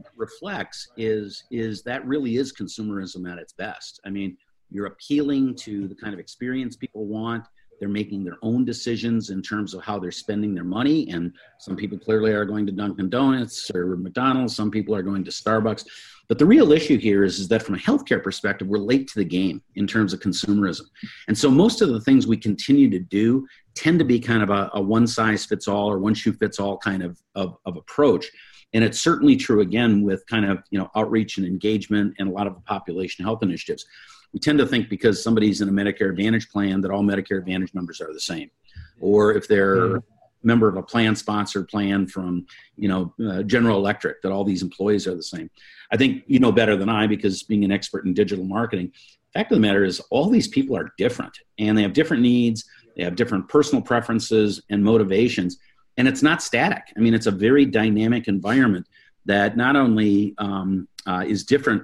reflects 0.17 0.89
is 0.97 1.45
is 1.51 1.83
that 1.83 2.05
really 2.07 2.37
is 2.37 2.53
consumerism 2.53 3.31
at 3.31 3.39
its 3.39 3.53
best. 3.53 4.01
I 4.05 4.11
mean, 4.11 4.37
you're 4.71 4.87
appealing 4.87 5.55
to 5.57 5.87
the 5.89 5.95
kind 5.95 6.13
of 6.13 6.21
experience 6.21 6.77
people 6.77 7.07
want. 7.07 7.45
They're 7.79 7.89
making 7.89 8.25
their 8.25 8.39
own 8.43 8.65
decisions 8.65 9.31
in 9.31 9.43
terms 9.43 9.75
of 9.75 9.83
how 9.83 9.99
they're 9.99 10.11
spending 10.11 10.55
their 10.55 10.65
money. 10.65 11.09
And 11.11 11.33
some 11.59 11.77
people 11.77 11.99
clearly 11.99 12.33
are 12.33 12.45
going 12.45 12.67
to 12.67 12.73
Dunkin' 12.73 13.11
Donuts 13.11 13.71
or 13.75 13.97
McDonald's. 13.97 14.57
Some 14.57 14.71
people 14.71 14.95
are 14.95 15.03
going 15.03 15.25
to 15.25 15.31
Starbucks. 15.31 15.85
But 16.29 16.39
the 16.39 16.47
real 16.47 16.73
issue 16.73 16.99
here 16.99 17.25
is, 17.25 17.39
is 17.39 17.49
that 17.49 17.63
from 17.63 17.77
a 17.77 17.79
healthcare 17.79 18.23
perspective, 18.23 18.67
we're 18.67 18.79
late 18.79 19.07
to 19.09 19.19
the 19.19 19.25
game 19.25 19.63
in 19.77 19.87
terms 19.87 20.13
of 20.13 20.21
consumerism. 20.21 20.87
And 21.29 21.39
so 21.39 21.51
most 21.51 21.83
of 21.83 21.91
the 21.91 22.01
things 22.01 22.27
we 22.27 22.37
continue 22.37 22.91
to 22.91 22.99
do 22.99 23.47
tend 23.75 23.99
to 24.01 24.05
be 24.05 24.19
kind 24.19 24.43
of 24.43 24.51
a, 24.51 24.71
a 24.75 24.81
one 24.81 25.07
size 25.07 25.45
fits 25.45 25.69
all 25.69 25.91
or 25.91 25.99
one 25.99 26.15
shoe 26.15 26.33
fits 26.33 26.59
all 26.59 26.79
kind 26.79 27.03
of, 27.03 27.21
of, 27.35 27.57
of 27.65 27.77
approach. 27.77 28.29
And 28.73 28.83
it's 28.83 29.01
certainly 29.01 29.37
true 29.37 29.61
again 29.61 30.03
with 30.03 30.27
kind 30.27 30.45
of 30.45 30.63
you 30.71 30.79
know 30.79 30.91
outreach 30.97 31.39
and 31.39 31.47
engagement 31.47 32.15
and 32.19 32.29
a 32.29 32.33
lot 32.33 32.47
of 32.47 32.55
the 32.55 32.61
population 32.61 33.25
health 33.25 33.43
initiatives. 33.43 33.87
We 34.33 34.41
tend 34.41 34.59
to 34.59 34.67
think 34.67 34.89
because 34.89 35.23
somebody's 35.23 35.61
in 35.61 35.69
a 35.69 35.73
Medicare 35.73 36.11
Advantage 36.11 36.51
plan 36.51 36.81
that 36.83 36.91
all 36.91 37.03
Medicare 37.03 37.39
Advantage 37.39 37.75
members 37.75 38.01
are 38.01 38.13
the 38.13 38.21
same, 38.21 38.51
or 39.01 39.35
if 39.35 39.49
they're 39.49 39.77
mm 39.77 40.03
member 40.43 40.69
of 40.69 40.77
a 40.77 40.83
plan 40.83 41.17
sponsored 41.17 41.67
plan 41.67 42.07
from 42.07 42.47
you 42.77 42.87
know 42.87 43.13
uh, 43.29 43.43
general 43.43 43.79
electric 43.79 44.23
that 44.23 44.31
all 44.31 44.45
these 44.45 44.63
employees 44.63 45.05
are 45.05 45.17
the 45.17 45.23
same. 45.23 45.51
I 45.91 45.97
think 45.97 46.23
you 46.29 46.39
know 46.39 46.53
better 46.53 46.77
than 46.77 46.89
i 46.89 47.05
because 47.05 47.43
being 47.43 47.65
an 47.65 47.73
expert 47.73 48.05
in 48.05 48.15
digital 48.15 48.45
marketing 48.45 48.93
fact 49.37 49.53
of 49.53 49.57
the 49.57 49.61
matter 49.61 49.85
is 49.85 50.01
all 50.11 50.31
these 50.31 50.49
people 50.49 50.77
are 50.77 50.93
different 50.97 51.37
and 51.59 51.77
they 51.77 51.83
have 51.83 51.93
different 51.93 52.23
needs 52.23 52.65
they 52.97 53.05
have 53.05 53.15
different 53.17 53.47
personal 53.49 53.83
preferences 53.83 54.63
and 54.71 54.83
motivations. 54.83 55.59
And 55.99 56.09
it's 56.09 56.23
not 56.23 56.43
static. 56.43 56.85
I 56.97 57.01
mean 57.01 57.13
it's 57.13 57.27
a 57.27 57.31
very 57.31 57.67
dynamic 57.67 58.29
environment 58.29 58.87
that 59.27 59.57
not 59.57 59.77
only 59.77 60.35
um, 60.39 60.89
uh, 61.07 61.25
is 61.27 61.45
different 61.45 61.83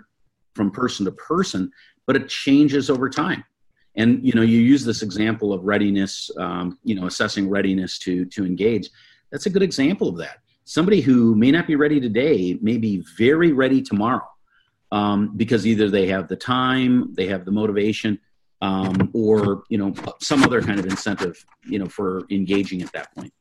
from 0.55 0.71
person 0.71 1.05
to 1.05 1.13
person 1.13 1.71
but 2.07 2.17
it 2.17 2.29
changes 2.29 2.91
over 2.91 3.09
time. 3.09 3.45
And 3.95 4.25
you 4.27 4.33
know 4.33 4.43
you 4.43 4.59
use 4.59 4.85
this 4.85 5.03
example 5.03 5.53
of 5.53 5.65
readiness 5.65 6.31
um, 6.39 6.79
you 6.83 6.95
know 6.95 7.07
assessing 7.07 7.49
readiness 7.49 7.99
to 8.01 8.25
to 8.27 8.47
engage. 8.47 8.89
That's 9.31 9.47
a 9.47 9.51
good 9.51 9.63
example 9.63 10.09
of 10.09 10.17
that. 10.19 10.39
Somebody 10.65 11.01
who 11.01 11.35
may 11.35 11.51
not 11.51 11.67
be 11.67 11.77
ready 11.77 12.01
today 12.01 12.59
may 12.63 12.79
be 12.79 13.05
very 13.19 13.53
ready 13.53 13.83
tomorrow 13.83 14.27
um, 14.93 15.37
because 15.37 15.67
either 15.67 15.91
they 15.91 16.07
have 16.07 16.29
the 16.29 16.37
time 16.37 17.13
they 17.15 17.27
have 17.27 17.45
the 17.45 17.51
motivation 17.51 18.19
um, 18.61 19.11
or 19.13 19.65
you 19.69 19.79
know 19.79 19.93
some 20.21 20.43
other 20.43 20.63
kind 20.63 20.79
of 20.79 20.87
incentive 20.87 21.45
you 21.65 21.79
know 21.79 21.87
for 21.87 22.23
engaging 22.31 22.81
at 22.83 22.93
that 22.93 23.13
point 23.15 23.33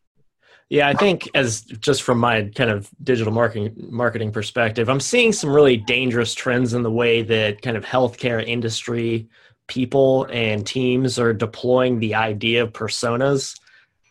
yeah, 0.72 0.88
I 0.88 0.94
think 0.94 1.30
as 1.36 1.64
just 1.64 2.02
from 2.02 2.18
my 2.18 2.44
kind 2.56 2.70
of 2.70 2.90
digital 3.04 3.34
marketing 3.34 3.76
marketing 3.90 4.32
perspective, 4.32 4.88
I'm 4.88 5.02
seeing 5.02 5.34
some 5.34 5.50
really 5.50 5.76
dangerous 5.76 6.34
trends 6.34 6.74
in 6.74 6.82
the 6.82 6.90
way 6.90 7.24
that 7.24 7.62
kind 7.62 7.76
of 7.76 7.84
healthcare 7.84 8.42
industry 8.42 9.28
people 9.68 10.28
and 10.32 10.66
teams 10.66 11.20
are 11.20 11.34
deploying 11.34 12.00
the 12.00 12.16
idea 12.16 12.64
of 12.64 12.72
personas 12.72 13.60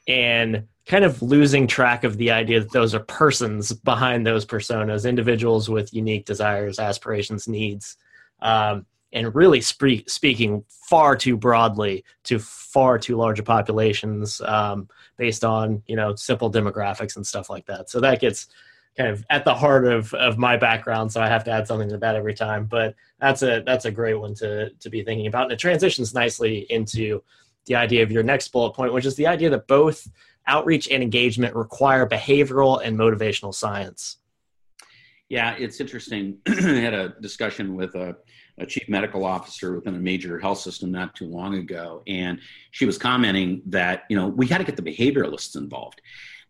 and 0.06 0.66
kind 0.84 1.02
of 1.02 1.22
losing 1.22 1.66
track 1.66 2.04
of 2.04 2.18
the 2.18 2.30
idea 2.30 2.60
that 2.60 2.72
those 2.72 2.94
are 2.94 3.00
persons 3.00 3.72
behind 3.72 4.26
those 4.26 4.44
personas, 4.44 5.08
individuals 5.08 5.70
with 5.70 5.94
unique 5.94 6.26
desires, 6.26 6.78
aspirations, 6.78 7.48
needs, 7.48 7.96
um, 8.42 8.84
and 9.12 9.34
really 9.34 9.60
spe- 9.60 10.06
speaking 10.06 10.64
far 10.68 11.16
too 11.16 11.36
broadly 11.36 12.04
to 12.24 12.38
far 12.38 12.98
too 12.98 13.16
large 13.16 13.44
populations 13.44 14.40
um, 14.42 14.88
based 15.16 15.44
on 15.44 15.82
you 15.86 15.96
know 15.96 16.14
simple 16.14 16.50
demographics 16.50 17.16
and 17.16 17.26
stuff 17.26 17.50
like 17.50 17.66
that. 17.66 17.90
So 17.90 18.00
that 18.00 18.20
gets 18.20 18.48
kind 18.96 19.10
of 19.10 19.24
at 19.30 19.44
the 19.44 19.54
heart 19.54 19.86
of 19.86 20.12
of 20.14 20.36
my 20.36 20.56
background 20.56 21.12
so 21.12 21.20
i 21.20 21.28
have 21.28 21.44
to 21.44 21.50
add 21.50 21.66
something 21.66 21.88
to 21.88 21.98
that 21.98 22.16
every 22.16 22.34
time. 22.34 22.66
But 22.66 22.94
that's 23.20 23.42
a 23.42 23.62
that's 23.64 23.84
a 23.84 23.90
great 23.90 24.14
one 24.14 24.34
to 24.36 24.70
to 24.70 24.90
be 24.90 25.02
thinking 25.02 25.26
about. 25.26 25.44
And 25.44 25.52
it 25.52 25.58
transitions 25.58 26.14
nicely 26.14 26.66
into 26.70 27.22
the 27.66 27.76
idea 27.76 28.02
of 28.02 28.10
your 28.10 28.22
next 28.22 28.48
bullet 28.48 28.74
point 28.74 28.92
which 28.92 29.06
is 29.06 29.16
the 29.16 29.26
idea 29.26 29.50
that 29.50 29.66
both 29.66 30.08
outreach 30.46 30.88
and 30.88 31.02
engagement 31.02 31.54
require 31.54 32.08
behavioral 32.08 32.80
and 32.84 32.98
motivational 32.98 33.54
science. 33.54 34.18
Yeah 35.28 35.54
it's 35.58 35.80
interesting. 35.80 36.38
I 36.48 36.52
had 36.52 36.94
a 36.94 37.14
discussion 37.20 37.76
with 37.76 37.94
a, 37.94 38.16
a 38.58 38.66
chief 38.66 38.88
medical 38.88 39.24
officer 39.24 39.74
within 39.74 39.94
a 39.94 39.98
major 39.98 40.38
health 40.38 40.58
system 40.58 40.90
not 40.90 41.14
too 41.14 41.26
long 41.26 41.54
ago. 41.54 42.02
And 42.06 42.40
she 42.70 42.86
was 42.86 42.98
commenting 42.98 43.62
that 43.66 44.04
you 44.08 44.16
know 44.16 44.28
we 44.28 44.46
got 44.46 44.58
to 44.58 44.64
get 44.64 44.76
the 44.76 44.82
behavioralists 44.82 45.56
involved. 45.56 46.00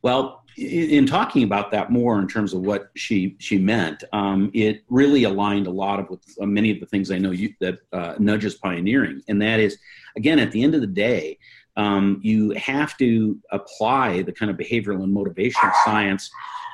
Well, 0.02 0.44
in 0.56 1.06
talking 1.06 1.42
about 1.42 1.70
that 1.70 1.90
more 1.90 2.18
in 2.18 2.26
terms 2.26 2.54
of 2.54 2.62
what 2.62 2.90
she 2.96 3.36
she 3.38 3.58
meant, 3.58 4.04
um, 4.12 4.50
it 4.54 4.82
really 4.88 5.24
aligned 5.24 5.66
a 5.66 5.70
lot 5.70 6.00
of 6.00 6.10
with 6.10 6.22
uh, 6.40 6.46
many 6.46 6.70
of 6.70 6.80
the 6.80 6.86
things 6.86 7.10
I 7.10 7.18
know 7.18 7.30
you, 7.30 7.54
that 7.60 7.78
uh, 7.92 8.14
Nudge 8.18 8.44
is 8.44 8.54
pioneering, 8.54 9.22
and 9.28 9.40
that 9.42 9.60
is, 9.60 9.78
again, 10.16 10.38
at 10.38 10.52
the 10.52 10.62
end 10.62 10.74
of 10.74 10.80
the 10.80 10.86
day, 10.86 11.38
um, 11.76 12.20
you 12.22 12.50
have 12.52 12.96
to 12.98 13.38
apply 13.52 14.22
the 14.22 14.32
kind 14.32 14.50
of 14.50 14.56
behavioral 14.56 15.02
and 15.04 15.14
motivational 15.14 15.72
science 15.84 16.30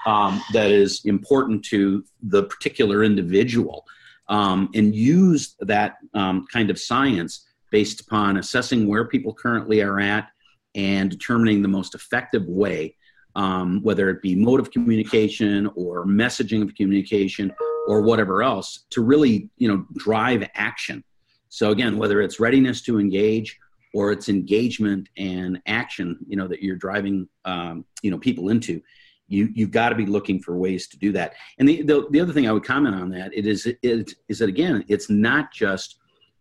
um, 0.06 0.42
that 0.52 0.70
is 0.70 1.04
important 1.04 1.64
to 1.66 2.04
the 2.22 2.44
particular 2.44 3.04
individual, 3.04 3.84
um, 4.28 4.70
and 4.74 4.94
use 4.94 5.54
that 5.60 5.96
um, 6.14 6.46
kind 6.52 6.70
of 6.70 6.78
science 6.78 7.46
based 7.70 8.00
upon 8.00 8.36
assessing 8.36 8.86
where 8.86 9.06
people 9.06 9.34
currently 9.34 9.82
are 9.82 10.00
at 10.00 10.28
and 10.74 11.10
determining 11.10 11.62
the 11.62 11.68
most 11.68 11.94
effective 11.94 12.44
way 12.46 12.94
um, 13.36 13.82
whether 13.82 14.08
it 14.08 14.22
be 14.22 14.34
mode 14.34 14.58
of 14.60 14.70
communication 14.70 15.70
or 15.76 16.06
messaging 16.06 16.62
of 16.62 16.74
communication 16.74 17.52
or 17.86 18.00
whatever 18.00 18.42
else, 18.42 18.86
to 18.90 19.02
really 19.02 19.50
you 19.58 19.68
know 19.68 19.86
drive 19.94 20.48
action. 20.54 21.04
So 21.50 21.70
again, 21.70 21.98
whether 21.98 22.20
it's 22.22 22.40
readiness 22.40 22.82
to 22.82 22.98
engage 22.98 23.58
or 23.94 24.10
it's 24.10 24.28
engagement 24.28 25.08
and 25.16 25.60
action, 25.66 26.18
you 26.26 26.36
know 26.36 26.48
that 26.48 26.62
you're 26.62 26.76
driving 26.76 27.28
um, 27.44 27.84
you 28.02 28.10
know 28.10 28.18
people 28.18 28.48
into, 28.48 28.82
you 29.28 29.48
you've 29.54 29.70
got 29.70 29.88
to 29.90 29.94
be 29.94 30.06
looking 30.06 30.40
for 30.40 30.56
ways 30.56 30.86
to 30.88 30.98
do 30.98 31.12
that. 31.12 31.34
And 31.58 31.68
the, 31.68 31.82
the, 31.82 32.06
the 32.10 32.20
other 32.20 32.32
thing 32.32 32.48
I 32.48 32.52
would 32.52 32.64
comment 32.64 32.94
on 32.94 33.10
that 33.10 33.32
it 33.34 33.46
is 33.46 33.66
it 33.66 34.14
is 34.28 34.38
that 34.38 34.48
again, 34.48 34.84
it's 34.88 35.10
not 35.10 35.52
just 35.52 35.98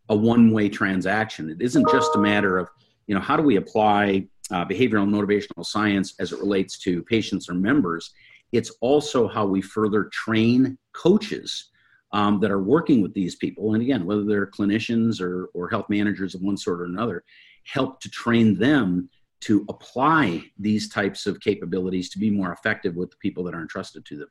a 0.10 0.16
one 0.16 0.52
way 0.52 0.70
transaction. 0.70 1.50
It 1.50 1.62
isn't 1.62 1.90
just 1.90 2.16
a 2.16 2.20
matter 2.20 2.58
of 2.58 2.70
you 3.08 3.16
know 3.16 3.22
how 3.22 3.38
do 3.38 3.44
we 3.44 3.56
apply 3.58 4.28
uh, 4.52 4.66
behavioral 4.66 5.04
and 5.04 5.14
motivational 5.14 5.66
science 5.66 6.14
as 6.20 6.32
it 6.32 6.40
relates 6.40 6.78
to 6.80 7.04
patients 7.04 7.50
or 7.50 7.54
members, 7.54 8.14
it's 8.52 8.72
also 8.82 9.28
how 9.28 9.46
we 9.46 9.62
further 9.62 10.06
train 10.06 10.78
coaches 10.94 11.72
um, 12.12 12.40
that 12.40 12.52
are 12.52 12.62
working 12.62 13.02
with 13.02 13.14
these 13.14 13.36
people. 13.36 13.74
And 13.74 13.82
again, 13.82 14.06
whether 14.06 14.24
they're 14.24 14.48
clinicians 14.48 15.20
or, 15.20 15.48
or 15.54 15.70
health 15.70 15.88
managers 15.90 16.36
of 16.36 16.42
one 16.42 16.58
sort 16.58 16.82
or 16.82 16.86
another, 16.86 17.24
help 17.64 18.00
to 18.02 18.10
train 18.10 18.58
them 18.58 19.10
to 19.46 19.66
apply 19.70 20.44
these 20.58 20.90
types 20.90 21.28
of 21.28 21.40
capabilities 21.40 22.10
to 22.10 22.20
be 22.20 22.32
more 22.32 22.52
effective 22.52 22.96
with 22.96 23.12
the 23.12 23.18
people 23.18 23.44
that 23.44 23.54
are 23.54 23.62
entrusted 23.62 24.06
to 24.06 24.18
them. 24.18 24.28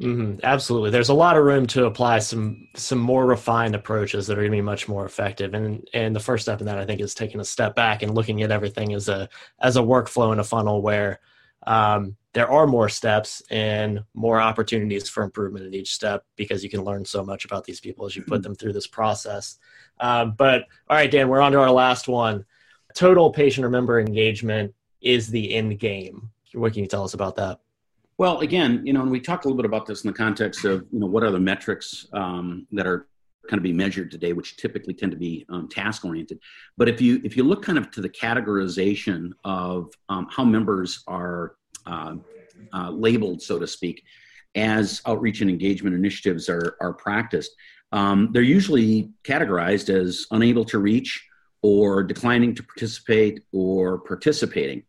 Mm-hmm, 0.00 0.40
absolutely. 0.42 0.90
There's 0.90 1.08
a 1.08 1.14
lot 1.14 1.38
of 1.38 1.44
room 1.44 1.66
to 1.68 1.86
apply 1.86 2.18
some 2.18 2.68
some 2.74 2.98
more 2.98 3.24
refined 3.24 3.74
approaches 3.74 4.26
that 4.26 4.34
are 4.34 4.42
going 4.42 4.50
to 4.50 4.58
be 4.58 4.62
much 4.62 4.88
more 4.88 5.06
effective. 5.06 5.54
And 5.54 5.88
and 5.94 6.14
the 6.14 6.20
first 6.20 6.42
step 6.42 6.60
in 6.60 6.66
that 6.66 6.78
I 6.78 6.84
think 6.84 7.00
is 7.00 7.14
taking 7.14 7.40
a 7.40 7.44
step 7.44 7.74
back 7.74 8.02
and 8.02 8.14
looking 8.14 8.42
at 8.42 8.50
everything 8.50 8.92
as 8.92 9.08
a 9.08 9.28
as 9.60 9.76
a 9.76 9.80
workflow 9.82 10.32
and 10.32 10.40
a 10.40 10.44
funnel 10.44 10.82
where 10.82 11.20
um, 11.66 12.16
there 12.34 12.50
are 12.50 12.66
more 12.66 12.90
steps 12.90 13.42
and 13.50 14.04
more 14.12 14.38
opportunities 14.38 15.08
for 15.08 15.22
improvement 15.22 15.64
at 15.64 15.74
each 15.74 15.94
step 15.94 16.24
because 16.36 16.62
you 16.62 16.68
can 16.68 16.84
learn 16.84 17.04
so 17.04 17.24
much 17.24 17.46
about 17.46 17.64
these 17.64 17.80
people 17.80 18.04
as 18.04 18.14
you 18.14 18.22
put 18.22 18.34
mm-hmm. 18.34 18.42
them 18.42 18.54
through 18.54 18.74
this 18.74 18.86
process. 18.86 19.58
Um, 19.98 20.34
but 20.36 20.64
all 20.90 20.96
right, 20.96 21.10
Dan, 21.10 21.28
we're 21.28 21.40
on 21.40 21.52
to 21.52 21.60
our 21.60 21.70
last 21.70 22.06
one. 22.06 22.44
Total 22.96 23.30
patient 23.30 23.62
or 23.62 23.68
member 23.68 24.00
engagement 24.00 24.74
is 25.02 25.28
the 25.28 25.54
end 25.54 25.78
game. 25.78 26.30
What 26.54 26.72
can 26.72 26.80
you 26.80 26.88
tell 26.88 27.04
us 27.04 27.12
about 27.12 27.36
that? 27.36 27.60
Well, 28.16 28.38
again, 28.40 28.80
you 28.86 28.94
know, 28.94 29.02
and 29.02 29.10
we 29.10 29.20
talked 29.20 29.44
a 29.44 29.48
little 29.48 29.58
bit 29.58 29.66
about 29.66 29.84
this 29.84 30.02
in 30.02 30.08
the 30.08 30.16
context 30.16 30.64
of, 30.64 30.86
you 30.90 30.98
know, 30.98 31.06
what 31.06 31.22
are 31.22 31.30
the 31.30 31.38
metrics 31.38 32.06
um, 32.14 32.66
that 32.72 32.86
are 32.86 33.06
kind 33.50 33.58
of 33.58 33.62
being 33.62 33.76
measured 33.76 34.10
today, 34.10 34.32
which 34.32 34.56
typically 34.56 34.94
tend 34.94 35.12
to 35.12 35.18
be 35.18 35.44
um, 35.50 35.68
task 35.68 36.06
oriented. 36.06 36.40
But 36.78 36.88
if 36.88 36.98
you 37.02 37.20
if 37.22 37.36
you 37.36 37.44
look 37.44 37.62
kind 37.62 37.76
of 37.76 37.90
to 37.90 38.00
the 38.00 38.08
categorization 38.08 39.32
of 39.44 39.92
um, 40.08 40.26
how 40.30 40.44
members 40.44 41.04
are 41.06 41.56
uh, 41.84 42.14
uh, 42.72 42.90
labeled, 42.90 43.42
so 43.42 43.58
to 43.58 43.66
speak, 43.66 44.02
as 44.54 45.02
outreach 45.04 45.42
and 45.42 45.50
engagement 45.50 45.94
initiatives 45.94 46.48
are 46.48 46.78
are 46.80 46.94
practiced, 46.94 47.50
um, 47.92 48.30
they're 48.32 48.40
usually 48.40 49.10
categorized 49.22 49.90
as 49.90 50.26
unable 50.30 50.64
to 50.64 50.78
reach, 50.78 51.22
or 51.66 52.04
declining 52.04 52.54
to 52.54 52.62
participate, 52.62 53.42
or 53.50 53.98
participating. 53.98 54.84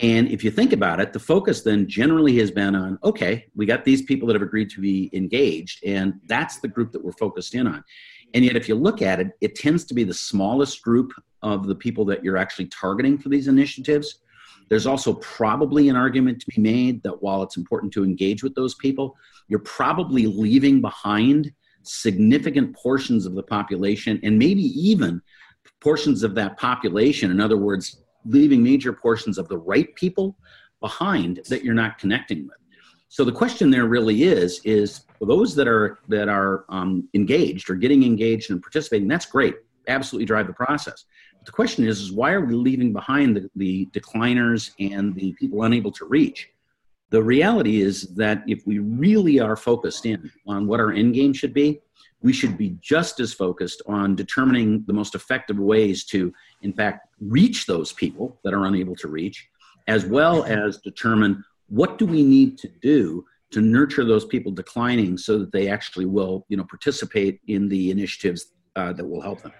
And 0.00 0.28
if 0.28 0.44
you 0.44 0.52
think 0.52 0.72
about 0.72 1.00
it, 1.00 1.12
the 1.12 1.18
focus 1.18 1.62
then 1.62 1.88
generally 1.88 2.38
has 2.38 2.52
been 2.52 2.76
on 2.76 2.96
okay, 3.02 3.46
we 3.56 3.66
got 3.66 3.84
these 3.84 4.02
people 4.02 4.28
that 4.28 4.34
have 4.34 4.42
agreed 4.42 4.70
to 4.70 4.80
be 4.80 5.10
engaged, 5.12 5.84
and 5.84 6.20
that's 6.28 6.60
the 6.60 6.68
group 6.68 6.92
that 6.92 7.04
we're 7.04 7.18
focused 7.24 7.56
in 7.56 7.66
on. 7.66 7.82
And 8.34 8.44
yet, 8.44 8.54
if 8.54 8.68
you 8.68 8.76
look 8.76 9.02
at 9.02 9.18
it, 9.18 9.32
it 9.40 9.56
tends 9.56 9.84
to 9.86 9.94
be 9.94 10.04
the 10.04 10.14
smallest 10.14 10.80
group 10.82 11.12
of 11.42 11.66
the 11.66 11.74
people 11.74 12.04
that 12.04 12.22
you're 12.22 12.36
actually 12.36 12.66
targeting 12.66 13.18
for 13.18 13.28
these 13.28 13.48
initiatives. 13.48 14.20
There's 14.68 14.86
also 14.86 15.14
probably 15.14 15.88
an 15.88 15.96
argument 15.96 16.40
to 16.42 16.46
be 16.54 16.62
made 16.62 17.02
that 17.02 17.20
while 17.20 17.42
it's 17.42 17.56
important 17.56 17.92
to 17.94 18.04
engage 18.04 18.44
with 18.44 18.54
those 18.54 18.76
people, 18.76 19.16
you're 19.48 19.58
probably 19.58 20.26
leaving 20.26 20.80
behind 20.80 21.52
significant 21.82 22.76
portions 22.76 23.26
of 23.26 23.34
the 23.34 23.42
population 23.42 24.20
and 24.22 24.38
maybe 24.38 24.62
even 24.62 25.20
portions 25.80 26.22
of 26.22 26.34
that 26.34 26.56
population. 26.58 27.30
In 27.30 27.40
other 27.40 27.56
words, 27.56 28.02
leaving 28.24 28.62
major 28.62 28.92
portions 28.92 29.38
of 29.38 29.48
the 29.48 29.58
right 29.58 29.94
people 29.94 30.36
behind 30.80 31.40
that 31.48 31.64
you're 31.64 31.74
not 31.74 31.98
connecting 31.98 32.46
with. 32.46 32.56
So 33.08 33.24
the 33.24 33.32
question 33.32 33.70
there 33.70 33.86
really 33.86 34.22
is 34.22 34.60
is 34.64 35.02
for 35.18 35.26
those 35.26 35.54
that 35.56 35.68
are 35.68 35.98
that 36.08 36.28
are 36.28 36.64
um, 36.70 37.08
engaged 37.12 37.68
or 37.68 37.74
getting 37.74 38.04
engaged 38.04 38.50
and 38.50 38.62
participating, 38.62 39.06
that's 39.06 39.26
great. 39.26 39.54
Absolutely 39.86 40.24
drive 40.24 40.46
the 40.46 40.54
process. 40.54 41.04
But 41.36 41.46
the 41.46 41.52
question 41.52 41.84
is, 41.84 42.00
is 42.00 42.10
why 42.12 42.32
are 42.32 42.40
we 42.40 42.54
leaving 42.54 42.92
behind 42.92 43.36
the, 43.36 43.50
the 43.56 43.86
decliners 43.92 44.70
and 44.80 45.14
the 45.14 45.32
people 45.34 45.64
unable 45.64 45.92
to 45.92 46.06
reach? 46.06 46.48
The 47.10 47.22
reality 47.22 47.82
is 47.82 48.14
that 48.14 48.42
if 48.46 48.66
we 48.66 48.78
really 48.78 49.38
are 49.40 49.56
focused 49.56 50.06
in 50.06 50.30
on 50.46 50.66
what 50.66 50.80
our 50.80 50.92
end 50.92 51.12
game 51.12 51.34
should 51.34 51.52
be, 51.52 51.82
we 52.22 52.32
should 52.32 52.56
be 52.56 52.76
just 52.80 53.20
as 53.20 53.34
focused 53.34 53.82
on 53.86 54.14
determining 54.14 54.84
the 54.86 54.92
most 54.92 55.14
effective 55.14 55.58
ways 55.58 56.04
to, 56.04 56.32
in 56.62 56.72
fact, 56.72 57.08
reach 57.20 57.66
those 57.66 57.92
people 57.92 58.38
that 58.44 58.54
are 58.54 58.66
unable 58.66 58.96
to 58.96 59.08
reach 59.08 59.48
as 59.88 60.04
well 60.04 60.44
as 60.44 60.78
determine 60.78 61.44
what 61.68 61.98
do 61.98 62.06
we 62.06 62.22
need 62.22 62.58
to 62.58 62.68
do 62.80 63.24
to 63.50 63.60
nurture 63.60 64.04
those 64.04 64.24
people 64.24 64.52
declining 64.52 65.18
so 65.18 65.38
that 65.38 65.52
they 65.52 65.68
actually 65.68 66.06
will, 66.06 66.46
you 66.48 66.56
know, 66.56 66.64
participate 66.64 67.40
in 67.48 67.68
the 67.68 67.90
initiatives 67.90 68.52
uh, 68.76 68.92
that 68.92 69.04
will 69.04 69.20
help 69.20 69.42
them. 69.42 69.52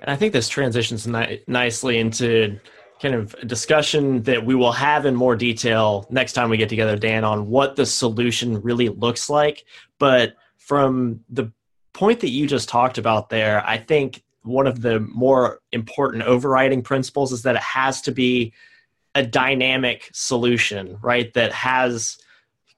And 0.00 0.10
I 0.10 0.16
think 0.16 0.32
this 0.32 0.48
transitions 0.48 1.06
ni- 1.06 1.42
nicely 1.46 1.98
into 1.98 2.58
kind 3.00 3.14
of 3.14 3.34
a 3.40 3.44
discussion 3.44 4.22
that 4.22 4.44
we 4.44 4.54
will 4.54 4.72
have 4.72 5.06
in 5.06 5.14
more 5.14 5.36
detail 5.36 6.06
next 6.10 6.34
time 6.34 6.50
we 6.50 6.56
get 6.56 6.68
together, 6.68 6.96
Dan, 6.96 7.24
on 7.24 7.48
what 7.48 7.76
the 7.76 7.86
solution 7.86 8.60
really 8.62 8.88
looks 8.88 9.30
like. 9.30 9.64
But 9.98 10.34
from 10.58 11.20
the 11.30 11.52
point 11.94 12.20
that 12.20 12.30
you 12.30 12.46
just 12.46 12.68
talked 12.68 12.98
about 12.98 13.30
there, 13.30 13.66
I 13.66 13.78
think 13.78 14.22
one 14.42 14.66
of 14.66 14.82
the 14.82 15.00
more 15.00 15.60
important 15.72 16.24
overriding 16.24 16.82
principles 16.82 17.32
is 17.32 17.42
that 17.42 17.54
it 17.54 17.62
has 17.62 18.02
to 18.02 18.12
be 18.12 18.52
a 19.14 19.24
dynamic 19.24 20.10
solution, 20.12 20.98
right? 21.00 21.32
That 21.32 21.52
has 21.52 22.18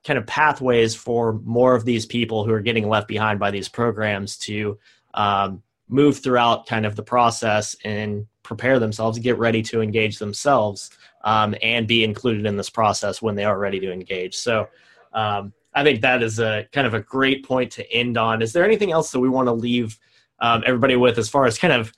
kind 0.05 0.19
of 0.19 0.27
pathways 0.27 0.95
for 0.95 1.41
more 1.45 1.75
of 1.75 1.85
these 1.85 2.07
people 2.07 2.45
who 2.45 2.53
are 2.53 2.61
getting 2.61 2.89
left 2.89 3.09
behind 3.09 3.41
by 3.41 3.51
these 3.51 3.69
programs 3.69 4.37
to 4.37 4.79
um, 5.15 5.63
move 5.89 6.19
throughout 6.19 6.67
kind 6.67 6.87
of 6.87 6.95
the 6.95 7.03
process 7.03 7.75
and 7.85 8.27
prepare 8.43 8.79
themselves, 8.79 9.19
get 9.19 9.39
ready 9.39 9.63
to 9.63 9.81
engage 9.81 10.19
themselves, 10.19 10.91
um, 11.25 11.57
and 11.63 11.89
be 11.89 12.05
included 12.05 12.47
in 12.47 12.57
this 12.57 12.71
process 12.71 13.21
when 13.21 13.35
they 13.35 13.45
are 13.45 13.59
ready 13.59 13.81
to 13.81 13.91
engage. 13.91 14.37
So 14.37 14.69
um, 15.13 15.53
I 15.77 15.85
think 15.85 16.01
that 16.01 16.23
is 16.23 16.41
a 16.41 16.67
kind 16.73 16.87
of 16.87 16.95
a 16.95 17.01
great 17.01 17.45
point 17.45 17.71
to 17.73 17.93
end 17.93 18.17
on. 18.17 18.41
Is 18.41 18.53
there 18.55 18.65
anything 18.65 18.93
else 18.93 19.13
that 19.13 19.21
we 19.21 19.29
want 19.29 19.47
to 19.47 19.53
leave 19.53 19.99
um, 20.41 20.63
everybody 20.67 20.97
with 20.97 21.19
as 21.19 21.29
far 21.29 21.45
as 21.47 21.59
kind 21.59 21.73
of 21.73 21.93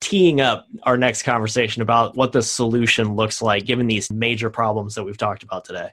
teeing 0.00 0.40
up 0.40 0.66
our 0.84 0.96
next 0.96 1.22
conversation 1.22 1.82
about 1.82 2.14
what 2.14 2.32
the 2.32 2.42
solution 2.42 3.16
looks 3.16 3.42
like 3.42 3.64
given 3.64 3.86
these 3.86 4.12
major 4.12 4.50
problems 4.50 4.94
that 4.94 5.02
we've 5.02 5.16
talked 5.16 5.42
about 5.42 5.64
today? 5.64 5.90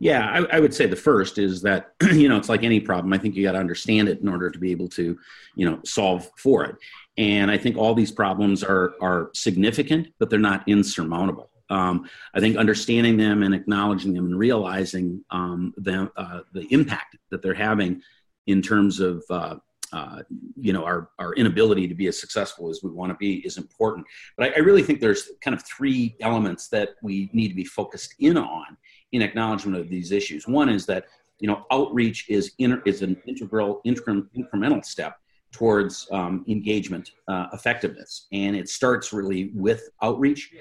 Yeah, 0.00 0.26
I, 0.50 0.56
I, 0.56 0.60
would 0.60 0.74
say 0.74 0.86
the 0.86 0.96
first 0.96 1.38
is 1.38 1.62
that 1.62 1.94
you 2.12 2.28
know 2.28 2.36
it's 2.36 2.48
like 2.48 2.64
any 2.64 2.80
problem. 2.80 3.12
I 3.12 3.18
think 3.18 3.36
you 3.36 3.44
got 3.44 3.52
to 3.52 3.58
understand 3.58 4.08
it 4.08 4.20
in 4.20 4.28
order 4.28 4.50
to 4.50 4.58
be 4.58 4.72
able 4.72 4.88
to, 4.88 5.16
you 5.54 5.70
know, 5.70 5.78
solve 5.84 6.30
for 6.36 6.64
it. 6.64 6.76
And 7.16 7.50
I 7.50 7.58
think 7.58 7.76
all 7.76 7.94
these 7.94 8.10
problems 8.10 8.64
are 8.64 8.94
are 9.00 9.30
significant, 9.34 10.08
but 10.18 10.30
they're 10.30 10.38
not 10.38 10.66
insurmountable. 10.66 11.50
Um, 11.70 12.08
I 12.34 12.40
think 12.40 12.56
understanding 12.56 13.16
them 13.16 13.42
and 13.42 13.54
acknowledging 13.54 14.12
them 14.12 14.26
and 14.26 14.38
realizing 14.38 15.24
um, 15.30 15.72
them 15.76 16.10
uh, 16.16 16.40
the 16.52 16.66
impact 16.72 17.16
that 17.30 17.42
they're 17.42 17.54
having 17.54 18.02
in 18.46 18.60
terms 18.60 19.00
of 19.00 19.24
uh, 19.30 19.56
uh, 19.94 20.22
you 20.56 20.72
know 20.72 20.84
our 20.84 21.10
our 21.18 21.34
inability 21.34 21.86
to 21.86 21.94
be 21.94 22.08
as 22.08 22.18
successful 22.18 22.68
as 22.68 22.80
we 22.82 22.90
want 22.90 23.10
to 23.10 23.16
be 23.16 23.36
is 23.46 23.58
important. 23.58 24.04
But 24.36 24.48
I, 24.48 24.56
I, 24.56 24.58
really 24.58 24.82
think 24.82 25.00
there's 25.00 25.30
kind 25.40 25.54
of 25.56 25.64
three 25.64 26.16
elements 26.20 26.68
that 26.68 26.90
we 27.00 27.30
need 27.32 27.48
to 27.48 27.54
be 27.54 27.64
focused 27.64 28.14
in 28.18 28.36
on 28.36 28.76
in 29.12 29.22
acknowledgement 29.22 29.78
of 29.78 29.88
these 29.88 30.10
issues. 30.10 30.48
One 30.48 30.68
is 30.68 30.84
that 30.86 31.04
you 31.38 31.46
know 31.46 31.64
outreach 31.70 32.28
is 32.28 32.52
inter, 32.58 32.82
is 32.84 33.02
an 33.02 33.16
integral 33.26 33.80
incre- 33.86 34.26
incremental 34.36 34.84
step 34.84 35.16
towards 35.52 36.08
um, 36.10 36.44
engagement 36.48 37.12
uh, 37.28 37.46
effectiveness, 37.52 38.26
and 38.32 38.56
it 38.56 38.68
starts 38.68 39.12
really 39.12 39.52
with 39.54 39.90
outreach. 40.02 40.52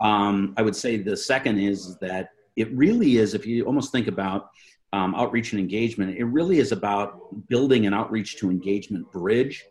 Um, 0.00 0.54
I 0.56 0.62
would 0.62 0.76
say 0.76 0.96
the 0.96 1.16
second 1.16 1.58
is 1.58 1.96
that 1.98 2.30
it 2.56 2.72
really 2.72 3.18
is 3.18 3.34
if 3.34 3.46
you 3.46 3.64
almost 3.64 3.92
think 3.92 4.06
about 4.06 4.50
um, 4.92 5.14
outreach 5.14 5.52
and 5.52 5.60
engagement, 5.60 6.16
it 6.16 6.24
really 6.24 6.58
is 6.58 6.72
about 6.72 7.48
building 7.48 7.86
an 7.86 7.94
outreach 7.94 8.38
to 8.38 8.50
engagement 8.50 9.10
bridge. 9.12 9.64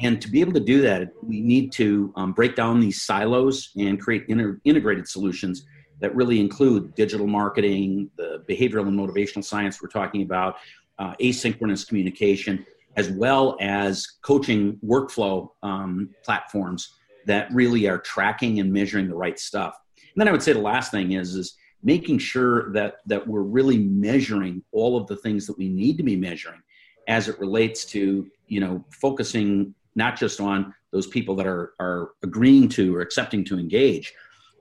And 0.00 0.20
to 0.22 0.30
be 0.30 0.40
able 0.40 0.52
to 0.52 0.60
do 0.60 0.80
that, 0.82 1.10
we 1.22 1.40
need 1.40 1.72
to 1.72 2.12
um, 2.16 2.32
break 2.32 2.54
down 2.54 2.80
these 2.80 3.02
silos 3.02 3.70
and 3.76 4.00
create 4.00 4.24
inter- 4.28 4.60
integrated 4.64 5.08
solutions 5.08 5.66
that 6.00 6.14
really 6.14 6.40
include 6.40 6.94
digital 6.94 7.26
marketing, 7.26 8.10
the 8.16 8.44
behavioral 8.48 8.86
and 8.86 8.98
motivational 8.98 9.44
science 9.44 9.82
we're 9.82 9.88
talking 9.88 10.22
about, 10.22 10.56
uh, 10.98 11.14
asynchronous 11.20 11.86
communication, 11.86 12.64
as 12.96 13.10
well 13.10 13.56
as 13.60 14.06
coaching 14.22 14.78
workflow 14.84 15.48
um, 15.62 16.10
platforms 16.24 16.97
that 17.28 17.52
really 17.52 17.86
are 17.86 17.98
tracking 17.98 18.58
and 18.58 18.72
measuring 18.72 19.06
the 19.06 19.14
right 19.14 19.38
stuff. 19.38 19.76
And 19.96 20.20
then 20.20 20.28
I 20.28 20.32
would 20.32 20.42
say 20.42 20.54
the 20.54 20.58
last 20.58 20.90
thing 20.90 21.12
is 21.12 21.34
is 21.34 21.56
making 21.82 22.18
sure 22.18 22.72
that 22.72 22.96
that 23.06 23.24
we're 23.24 23.42
really 23.42 23.78
measuring 23.78 24.64
all 24.72 24.96
of 24.96 25.06
the 25.06 25.16
things 25.16 25.46
that 25.46 25.56
we 25.56 25.68
need 25.68 25.96
to 25.98 26.02
be 26.02 26.16
measuring 26.16 26.60
as 27.06 27.28
it 27.28 27.38
relates 27.38 27.84
to 27.84 28.26
you 28.48 28.60
know 28.60 28.84
focusing 28.90 29.74
not 29.94 30.16
just 30.16 30.40
on 30.40 30.74
those 30.90 31.06
people 31.06 31.36
that 31.36 31.46
are 31.46 31.74
are 31.78 32.10
agreeing 32.22 32.68
to 32.68 32.96
or 32.96 33.00
accepting 33.00 33.44
to 33.44 33.58
engage 33.58 34.12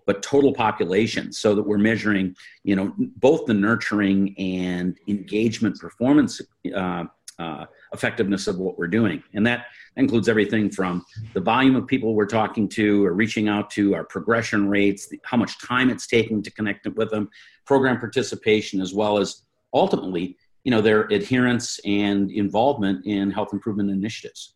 but 0.06 0.22
total 0.22 0.54
population 0.54 1.32
so 1.32 1.56
that 1.56 1.64
we're 1.64 1.78
measuring 1.78 2.36
you 2.64 2.76
know 2.76 2.94
both 2.98 3.46
the 3.46 3.54
nurturing 3.54 4.36
and 4.38 4.98
engagement 5.08 5.80
performance 5.80 6.40
uh, 6.76 7.06
uh, 7.40 7.66
effectiveness 7.94 8.48
of 8.48 8.58
what 8.58 8.78
we're 8.78 8.88
doing 8.88 9.22
and 9.34 9.46
that 9.46 9.66
includes 9.96 10.30
everything 10.30 10.70
from 10.70 11.04
the 11.34 11.40
volume 11.40 11.76
of 11.76 11.88
people 11.88 12.14
we're 12.14 12.26
talking 12.26 12.68
to 12.68 13.06
or 13.06 13.14
reaching 13.14 13.48
out 13.48 13.70
to 13.70 13.96
our 13.96 14.04
progression 14.04 14.68
rates 14.70 15.10
how 15.24 15.38
much 15.38 15.60
time 15.66 15.90
it's 15.90 16.08
taking 16.08 16.42
to 16.42 16.52
connect 16.52 16.88
with 16.96 17.10
them 17.10 17.30
program 17.66 18.00
participation 18.00 18.82
as 18.82 18.94
well 18.94 19.18
as 19.18 19.44
ultimately 19.74 20.38
you 20.64 20.72
know 20.72 20.82
their 20.82 21.04
adherence 21.06 21.80
and 21.86 22.32
involvement 22.32 23.06
in 23.06 23.32
health 23.32 23.54
improvement 23.54 23.90
initiatives 23.90 24.56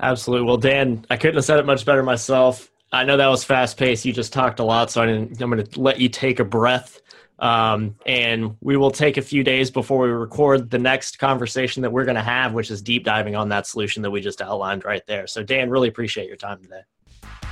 absolutely 0.00 0.46
well 0.46 0.56
dan 0.56 1.04
i 1.10 1.16
couldn't 1.16 1.36
have 1.36 1.44
said 1.44 1.58
it 1.58 1.66
much 1.66 1.84
better 1.84 2.02
myself 2.02 2.70
I 2.92 3.04
know 3.04 3.16
that 3.16 3.28
was 3.28 3.44
fast 3.44 3.76
paced. 3.76 4.04
You 4.04 4.12
just 4.12 4.32
talked 4.32 4.58
a 4.58 4.64
lot, 4.64 4.90
so 4.90 5.02
I 5.02 5.06
am 5.06 5.32
going 5.34 5.64
to 5.64 5.80
let 5.80 6.00
you 6.00 6.08
take 6.08 6.40
a 6.40 6.44
breath. 6.44 7.00
Um, 7.40 7.96
and 8.04 8.56
we 8.60 8.76
will 8.76 8.90
take 8.90 9.16
a 9.16 9.22
few 9.22 9.42
days 9.42 9.70
before 9.70 10.02
we 10.02 10.10
record 10.10 10.70
the 10.70 10.78
next 10.78 11.18
conversation 11.18 11.82
that 11.82 11.90
we're 11.90 12.04
going 12.04 12.16
to 12.16 12.22
have, 12.22 12.52
which 12.52 12.70
is 12.70 12.82
deep 12.82 13.04
diving 13.04 13.34
on 13.34 13.48
that 13.48 13.66
solution 13.66 14.02
that 14.02 14.10
we 14.10 14.20
just 14.20 14.42
outlined 14.42 14.84
right 14.84 15.06
there. 15.06 15.26
So, 15.26 15.42
Dan, 15.42 15.70
really 15.70 15.88
appreciate 15.88 16.28
your 16.28 16.36
time 16.36 16.60
today. 16.62 16.82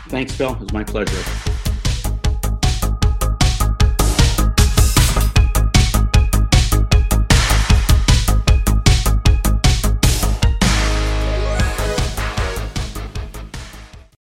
Thanks, 0.09 0.35
Phil. 0.35 0.53
It 0.53 0.61
was 0.61 0.72
my 0.72 0.85
pleasure. 0.85 1.67